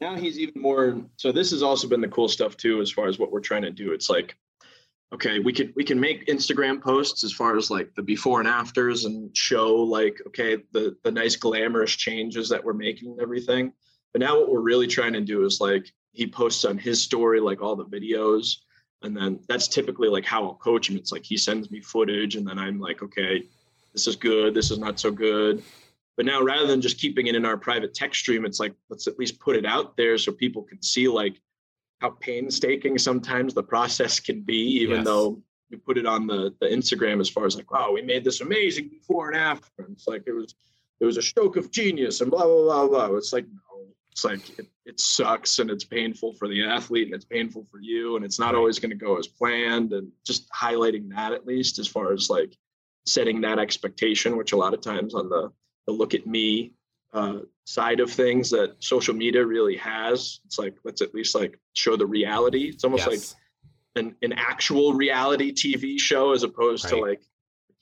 [0.00, 3.08] now he's even more so this has also been the cool stuff too as far
[3.08, 4.36] as what we're trying to do it's like
[5.14, 8.48] okay we can we can make instagram posts as far as like the before and
[8.48, 13.72] afters and show like okay the the nice glamorous changes that we're making and everything
[14.12, 17.40] but now what we're really trying to do is like he posts on his story
[17.40, 18.56] like all the videos
[19.06, 22.36] and then that's typically like how i'll coach him it's like he sends me footage
[22.36, 23.42] and then i'm like okay
[23.94, 25.62] this is good this is not so good
[26.16, 29.06] but now rather than just keeping it in our private text stream, it's like let's
[29.06, 31.40] at least put it out there so people can see like
[32.00, 35.04] how painstaking sometimes the process can be, even Yes.
[35.04, 38.24] though you put it on the, the Instagram as far as like, wow, we made
[38.24, 39.68] this amazing before and after.
[39.78, 40.54] And it's like it was
[41.00, 43.16] it was a stroke of genius and blah blah blah blah.
[43.16, 43.46] It's like
[44.16, 47.78] it's like it, it sucks and it's painful for the athlete and it's painful for
[47.78, 51.46] you and it's not always going to go as planned and just highlighting that at
[51.46, 52.56] least as far as like
[53.04, 55.52] setting that expectation, which a lot of times on the
[55.86, 56.72] the look at me
[57.12, 60.40] uh, side of things that social media really has.
[60.46, 62.70] It's like let's at least like show the reality.
[62.70, 63.20] It's almost like
[63.96, 67.20] an, an actual reality TV show as opposed to like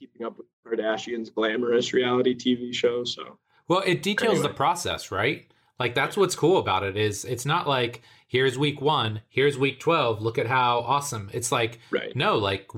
[0.01, 3.05] keeping up with Kardashian's glamorous reality TV show.
[3.05, 5.49] So Well, it details the process, right?
[5.79, 9.81] Like that's what's cool about it is it's not like here's week 1, here's week
[9.81, 11.31] 12, look at how awesome.
[11.33, 12.71] It's like right, no, like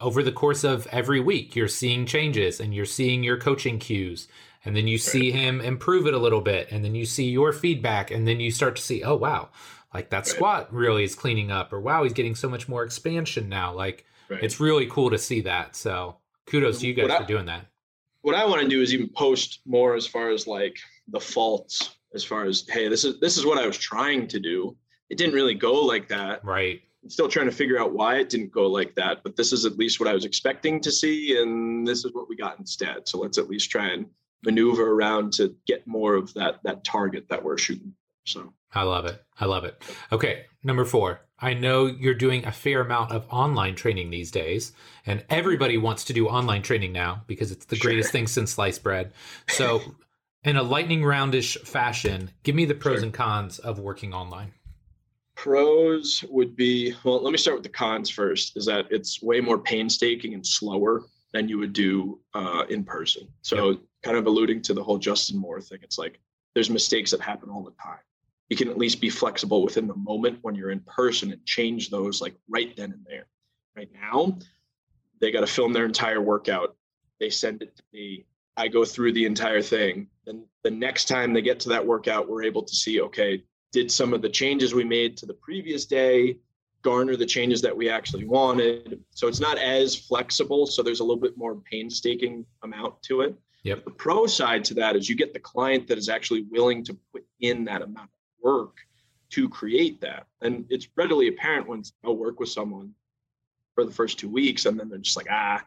[0.00, 4.26] over the course of every week you're seeing changes and you're seeing your coaching cues
[4.64, 7.52] and then you see him improve it a little bit and then you see your
[7.52, 9.50] feedback and then you start to see, "Oh wow,
[9.94, 10.26] like that Right.
[10.26, 14.04] squat really is cleaning up or wow, he's getting so much more expansion now." Like
[14.28, 14.42] right.
[14.42, 15.76] it's really cool to see that.
[15.76, 16.16] So,
[16.46, 17.66] kudos to you guys I- for doing that.
[18.22, 20.76] what I want to do is even post more as far as like
[21.08, 24.40] the faults, as far as hey, this is this is what I was trying to
[24.40, 24.76] do.
[25.10, 26.44] It didn't really go like that.
[26.44, 26.80] Right.
[27.02, 29.64] I'm still trying to figure out why it didn't go like that, but this is
[29.64, 33.08] at least what I was expecting to see, and this is what we got instead.
[33.08, 34.06] So let's at least try and
[34.44, 37.94] maneuver around to get more of that that target that we're shooting.
[38.24, 39.22] So I love it.
[39.38, 39.82] I love it.
[40.12, 41.20] Okay, number four.
[41.38, 44.72] I know you're doing a fair amount of online training these days,
[45.04, 47.90] and everybody wants to do online training now because it's the sure.
[47.90, 49.12] greatest thing since sliced bread.
[49.48, 49.80] So,
[50.44, 53.04] in a lightning roundish fashion, give me the pros sure.
[53.04, 54.52] and cons of working online.
[55.34, 59.40] Pros would be well, let me start with the cons first, is that it's way
[59.40, 63.26] more painstaking and slower than you would do uh, in person.
[63.40, 63.80] So, yep.
[64.02, 66.20] kind of alluding to the whole Justin Moore thing, it's like
[66.54, 68.00] there's mistakes that happen all the time
[68.52, 71.88] you can at least be flexible within the moment when you're in person and change
[71.88, 73.26] those like right then and there.
[73.74, 74.36] Right now,
[75.22, 76.76] they got to film their entire workout.
[77.18, 78.26] They send it to me.
[78.56, 80.08] I go through the entire thing.
[80.26, 83.42] Then the next time they get to that workout, we're able to see okay,
[83.72, 86.38] did some of the changes we made to the previous day
[86.82, 89.00] garner the changes that we actually wanted?
[89.10, 90.66] So it's not as flexible.
[90.66, 93.34] So there's a little bit more painstaking amount to it.
[93.64, 93.84] Yep.
[93.84, 96.98] The pro side to that is you get the client that is actually willing to
[97.12, 98.76] put in that amount of work
[99.30, 100.26] to create that.
[100.42, 102.92] And it's readily apparent when I'll work with someone
[103.74, 105.64] for the first two weeks and then they're just like, ah,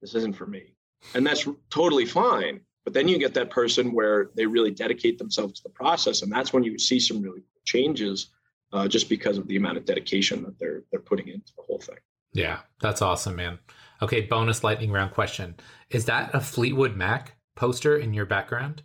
[0.00, 0.74] this isn't for me.
[1.14, 2.60] And that's totally fine.
[2.84, 6.22] But then you get that person where they really dedicate themselves to the process.
[6.22, 8.28] And that's when you see some really changes
[8.72, 11.80] uh, just because of the amount of dedication that they're they're putting into the whole
[11.80, 11.96] thing.
[12.32, 13.58] Yeah, that's awesome, man.
[14.02, 15.56] Okay, bonus lightning round question.
[15.90, 18.82] Is that a Fleetwood Mac poster in your background?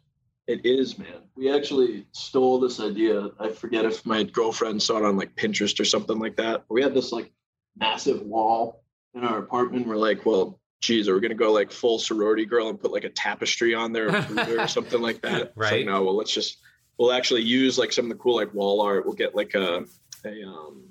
[0.48, 1.24] It is, man.
[1.36, 3.30] We actually stole this idea.
[3.40, 6.66] I forget if my girlfriend saw it on like Pinterest or something like that.
[6.70, 7.32] We had this like
[7.78, 9.88] massive wall in our apartment.
[9.88, 13.04] We're like, well, geez, are we gonna go like full sorority girl and put like
[13.04, 15.54] a tapestry on there or, or something like that?
[15.56, 15.78] right.
[15.78, 16.58] Like, no, well, let's just
[16.98, 19.06] we'll actually use like some of the cool like wall art.
[19.06, 19.86] We'll get like a
[20.26, 20.90] a um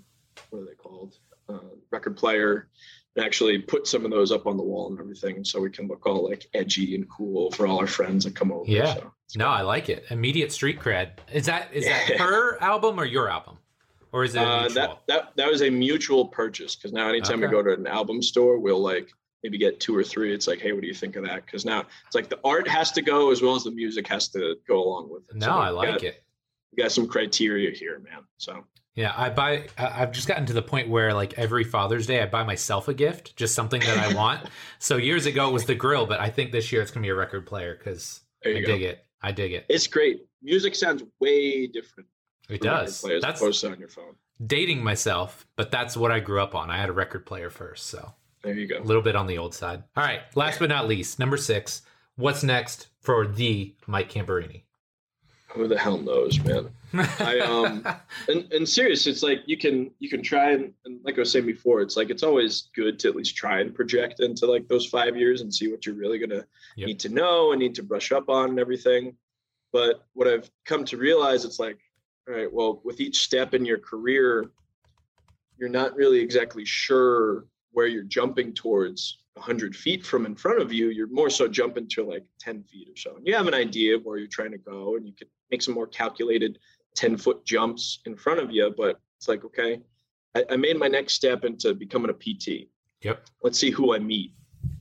[0.51, 1.17] what are they called?
[1.49, 1.59] Uh,
[1.91, 2.69] record player
[3.17, 5.87] and actually put some of those up on the wall and everything so we can
[5.87, 8.65] look all like edgy and cool for all our friends that come over.
[8.67, 8.95] Yeah.
[8.95, 10.05] So, no, I like it.
[10.11, 11.11] Immediate street cred.
[11.33, 13.59] Is that is that her album or your album?
[14.13, 17.47] Or is it uh, that that that was a mutual purchase because now anytime okay.
[17.47, 19.11] we go to an album store, we'll like
[19.45, 20.35] maybe get two or three.
[20.35, 21.45] It's like, hey, what do you think of that?
[21.45, 24.27] Because now it's like the art has to go as well as the music has
[24.29, 25.37] to go along with it.
[25.37, 26.25] No, so I like got, it.
[26.73, 28.25] We got some criteria here, man.
[28.39, 28.65] So
[28.95, 29.67] yeah, I buy.
[29.77, 32.95] I've just gotten to the point where, like every Father's Day, I buy myself a
[32.95, 34.49] gift, just something that I want.
[34.79, 37.11] so years ago it was the grill, but I think this year it's gonna be
[37.11, 38.65] a record player because I go.
[38.65, 39.05] dig it.
[39.21, 39.67] I dig it.
[39.69, 40.27] It's great.
[40.43, 42.09] Music sounds way different.
[42.49, 43.05] It does.
[43.21, 44.15] That's on your phone.
[44.45, 46.71] Dating myself, but that's what I grew up on.
[46.71, 48.15] I had a record player first, so
[48.45, 48.79] there you go.
[48.79, 49.83] A little bit on the old side.
[49.97, 50.21] All right.
[50.35, 51.83] Last but not least, number six.
[52.17, 54.63] What's next for the Mike Camperini?
[55.55, 56.69] who the hell knows, man?
[56.93, 57.87] I um
[58.29, 61.31] and, and serious, it's like you can you can try and, and like I was
[61.31, 64.69] saying before, it's like it's always good to at least try and project into like
[64.69, 66.45] those five years and see what you're really gonna
[66.77, 66.89] yep.
[66.89, 69.17] need to know and need to brush up on and everything.
[69.73, 71.79] But what I've come to realize, it's like,
[72.29, 74.51] all right, well, with each step in your career,
[75.59, 77.45] you're not really exactly sure
[77.75, 81.89] where you're jumping towards 100 feet from in front of you, you're more so jumping
[81.89, 83.17] to like 10 feet or so.
[83.17, 85.61] And you have an idea of where you're trying to go, and you can make
[85.61, 86.59] some more calculated
[86.95, 88.73] 10 foot jumps in front of you.
[88.77, 89.81] But it's like, okay,
[90.35, 92.69] I, I made my next step into becoming a PT.
[93.03, 93.27] Yep.
[93.43, 94.33] Let's see who I meet.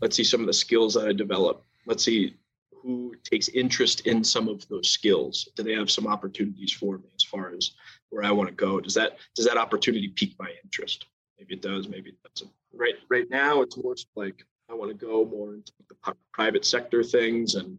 [0.01, 1.63] Let's see some of the skills that I develop.
[1.85, 2.35] Let's see
[2.83, 5.49] who takes interest in some of those skills.
[5.55, 7.71] Do they have some opportunities for me as far as
[8.09, 8.79] where I want to go?
[8.79, 11.05] Does that does that opportunity pique my interest?
[11.39, 12.51] Maybe it does, maybe it doesn't.
[12.73, 17.03] Right right now, it's more like I want to go more into the private sector
[17.03, 17.77] things and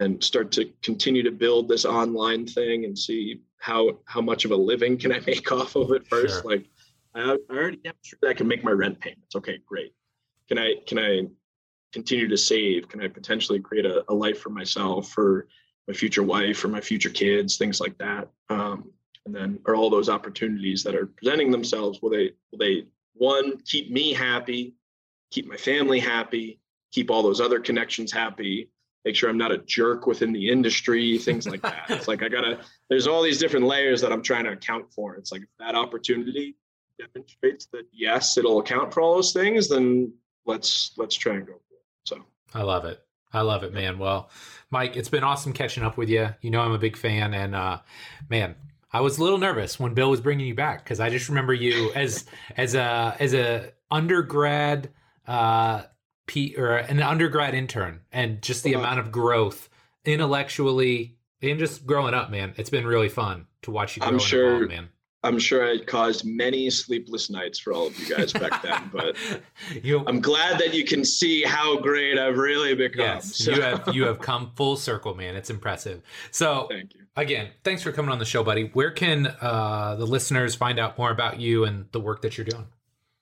[0.00, 4.52] and start to continue to build this online thing and see how how much of
[4.52, 6.42] a living can I make off of it first.
[6.42, 6.50] Sure.
[6.50, 6.66] Like
[7.14, 9.34] I, I already demonstrated I can make my rent payments.
[9.34, 9.92] Okay, great.
[10.48, 11.22] Can I can I
[11.92, 12.88] continue to save?
[12.88, 15.48] Can I potentially create a, a life for myself, for
[15.86, 18.28] my future wife, for my future kids, things like that?
[18.50, 18.92] Um,
[19.26, 22.86] and then are all those opportunities that are presenting themselves will they will they
[23.18, 24.74] one keep me happy
[25.30, 26.60] keep my family happy
[26.92, 28.70] keep all those other connections happy
[29.04, 31.84] make sure i'm not a jerk within the industry things like that.
[31.88, 35.16] It's like i gotta there's all these different layers that i'm trying to account for.
[35.16, 36.56] It's like if that opportunity
[36.98, 40.12] demonstrates that yes it'll account for all those things then
[40.48, 41.84] let's let's try and go for it.
[42.04, 42.24] So.
[42.52, 43.00] I love it.
[43.32, 43.98] I love it, man.
[43.98, 44.30] Well,
[44.70, 46.30] Mike, it's been awesome catching up with you.
[46.40, 47.80] You know, I'm a big fan, and uh,
[48.30, 48.56] man,
[48.92, 51.52] I was a little nervous when Bill was bringing you back because I just remember
[51.52, 52.24] you as
[52.56, 54.90] as a as a undergrad
[55.26, 55.82] uh
[56.26, 58.84] P, or an undergrad intern and just the uh-huh.
[58.84, 59.68] amount of growth
[60.04, 62.54] intellectually and just growing up, man.
[62.56, 64.02] It's been really fun to watch you.
[64.04, 64.90] I'm sure, man.
[65.24, 69.16] I'm sure I caused many sleepless nights for all of you guys back then, but
[69.82, 73.00] you, I'm glad that you can see how great I've really become.
[73.00, 73.50] Yes, so.
[73.50, 75.34] you have you have come full circle, man.
[75.34, 76.02] It's impressive.
[76.30, 77.48] So, thank you again.
[77.64, 78.70] Thanks for coming on the show, buddy.
[78.74, 82.46] Where can uh, the listeners find out more about you and the work that you're
[82.46, 82.66] doing?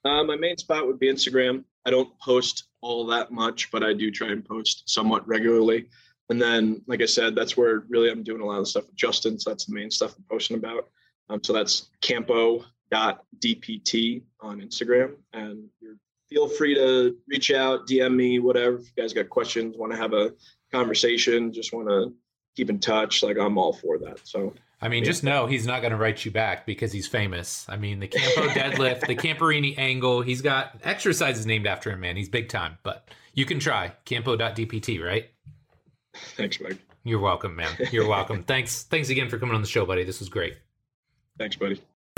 [0.05, 1.63] Uh, my main spot would be Instagram.
[1.85, 5.87] I don't post all that much, but I do try and post somewhat regularly.
[6.29, 8.95] And then, like I said, that's where really I'm doing a lot of stuff with
[8.95, 9.39] Justin.
[9.39, 10.89] So that's the main stuff I'm posting about.
[11.29, 12.61] Um, so that's campo.dpt
[14.41, 15.15] on Instagram.
[15.33, 15.69] And
[16.29, 18.77] feel free to reach out, DM me, whatever.
[18.77, 20.33] If you guys got questions, want to have a
[20.71, 22.13] conversation, just want to
[22.55, 24.27] keep in touch, like I'm all for that.
[24.27, 27.65] So I mean, just know he's not going to write you back because he's famous.
[27.67, 32.15] I mean, the Campo deadlift, the Camperini angle, he's got exercises named after him, man.
[32.15, 35.29] He's big time, but you can try campo.dpt, right?
[36.35, 36.77] Thanks, Mike.
[37.03, 37.71] You're welcome, man.
[37.91, 38.43] You're welcome.
[38.47, 38.83] thanks.
[38.83, 40.03] Thanks again for coming on the show, buddy.
[40.03, 40.57] This was great.
[41.37, 41.81] Thanks, buddy.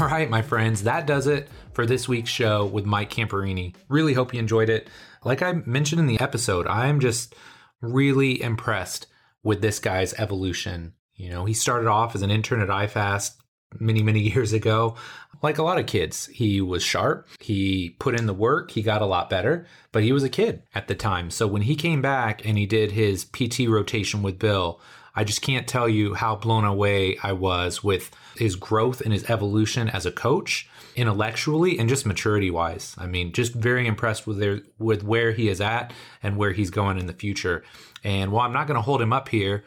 [0.00, 3.74] All right, my friends, that does it for this week's show with Mike Camperini.
[3.88, 4.88] Really hope you enjoyed it.
[5.24, 7.34] Like I mentioned in the episode, I'm just
[7.80, 9.06] really impressed
[9.42, 10.94] with this guy's evolution.
[11.14, 13.36] You know, he started off as an intern at iFast
[13.78, 14.96] many, many years ago.
[15.42, 17.26] Like a lot of kids, he was sharp.
[17.40, 18.70] He put in the work.
[18.70, 21.30] He got a lot better, but he was a kid at the time.
[21.30, 24.80] So when he came back and he did his PT rotation with Bill,
[25.14, 29.28] I just can't tell you how blown away I was with his growth and his
[29.28, 32.94] evolution as a coach, intellectually and just maturity wise.
[32.96, 35.92] I mean, just very impressed with their, with where he is at
[36.22, 37.62] and where he's going in the future.
[38.04, 39.64] And while I'm not going to hold him up here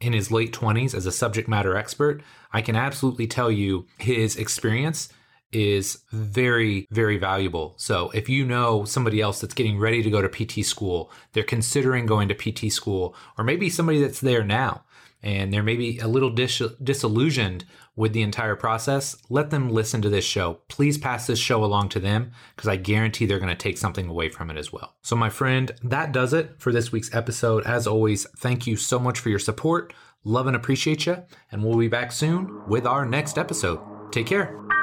[0.00, 2.22] in his late 20s as a subject matter expert,
[2.52, 5.08] I can absolutely tell you his experience
[5.52, 7.74] is very, very valuable.
[7.76, 11.42] So if you know somebody else that's getting ready to go to PT school, they're
[11.42, 14.84] considering going to PT school, or maybe somebody that's there now
[15.22, 17.64] and they're maybe a little dis- disillusioned
[17.96, 20.60] with the entire process, let them listen to this show.
[20.68, 24.08] Please pass this show along to them because I guarantee they're going to take something
[24.08, 24.96] away from it as well.
[25.02, 27.64] So, my friend, that does it for this week's episode.
[27.66, 29.92] As always, thank you so much for your support.
[30.24, 31.22] Love and appreciate you.
[31.50, 33.80] And we'll be back soon with our next episode.
[34.12, 34.79] Take care.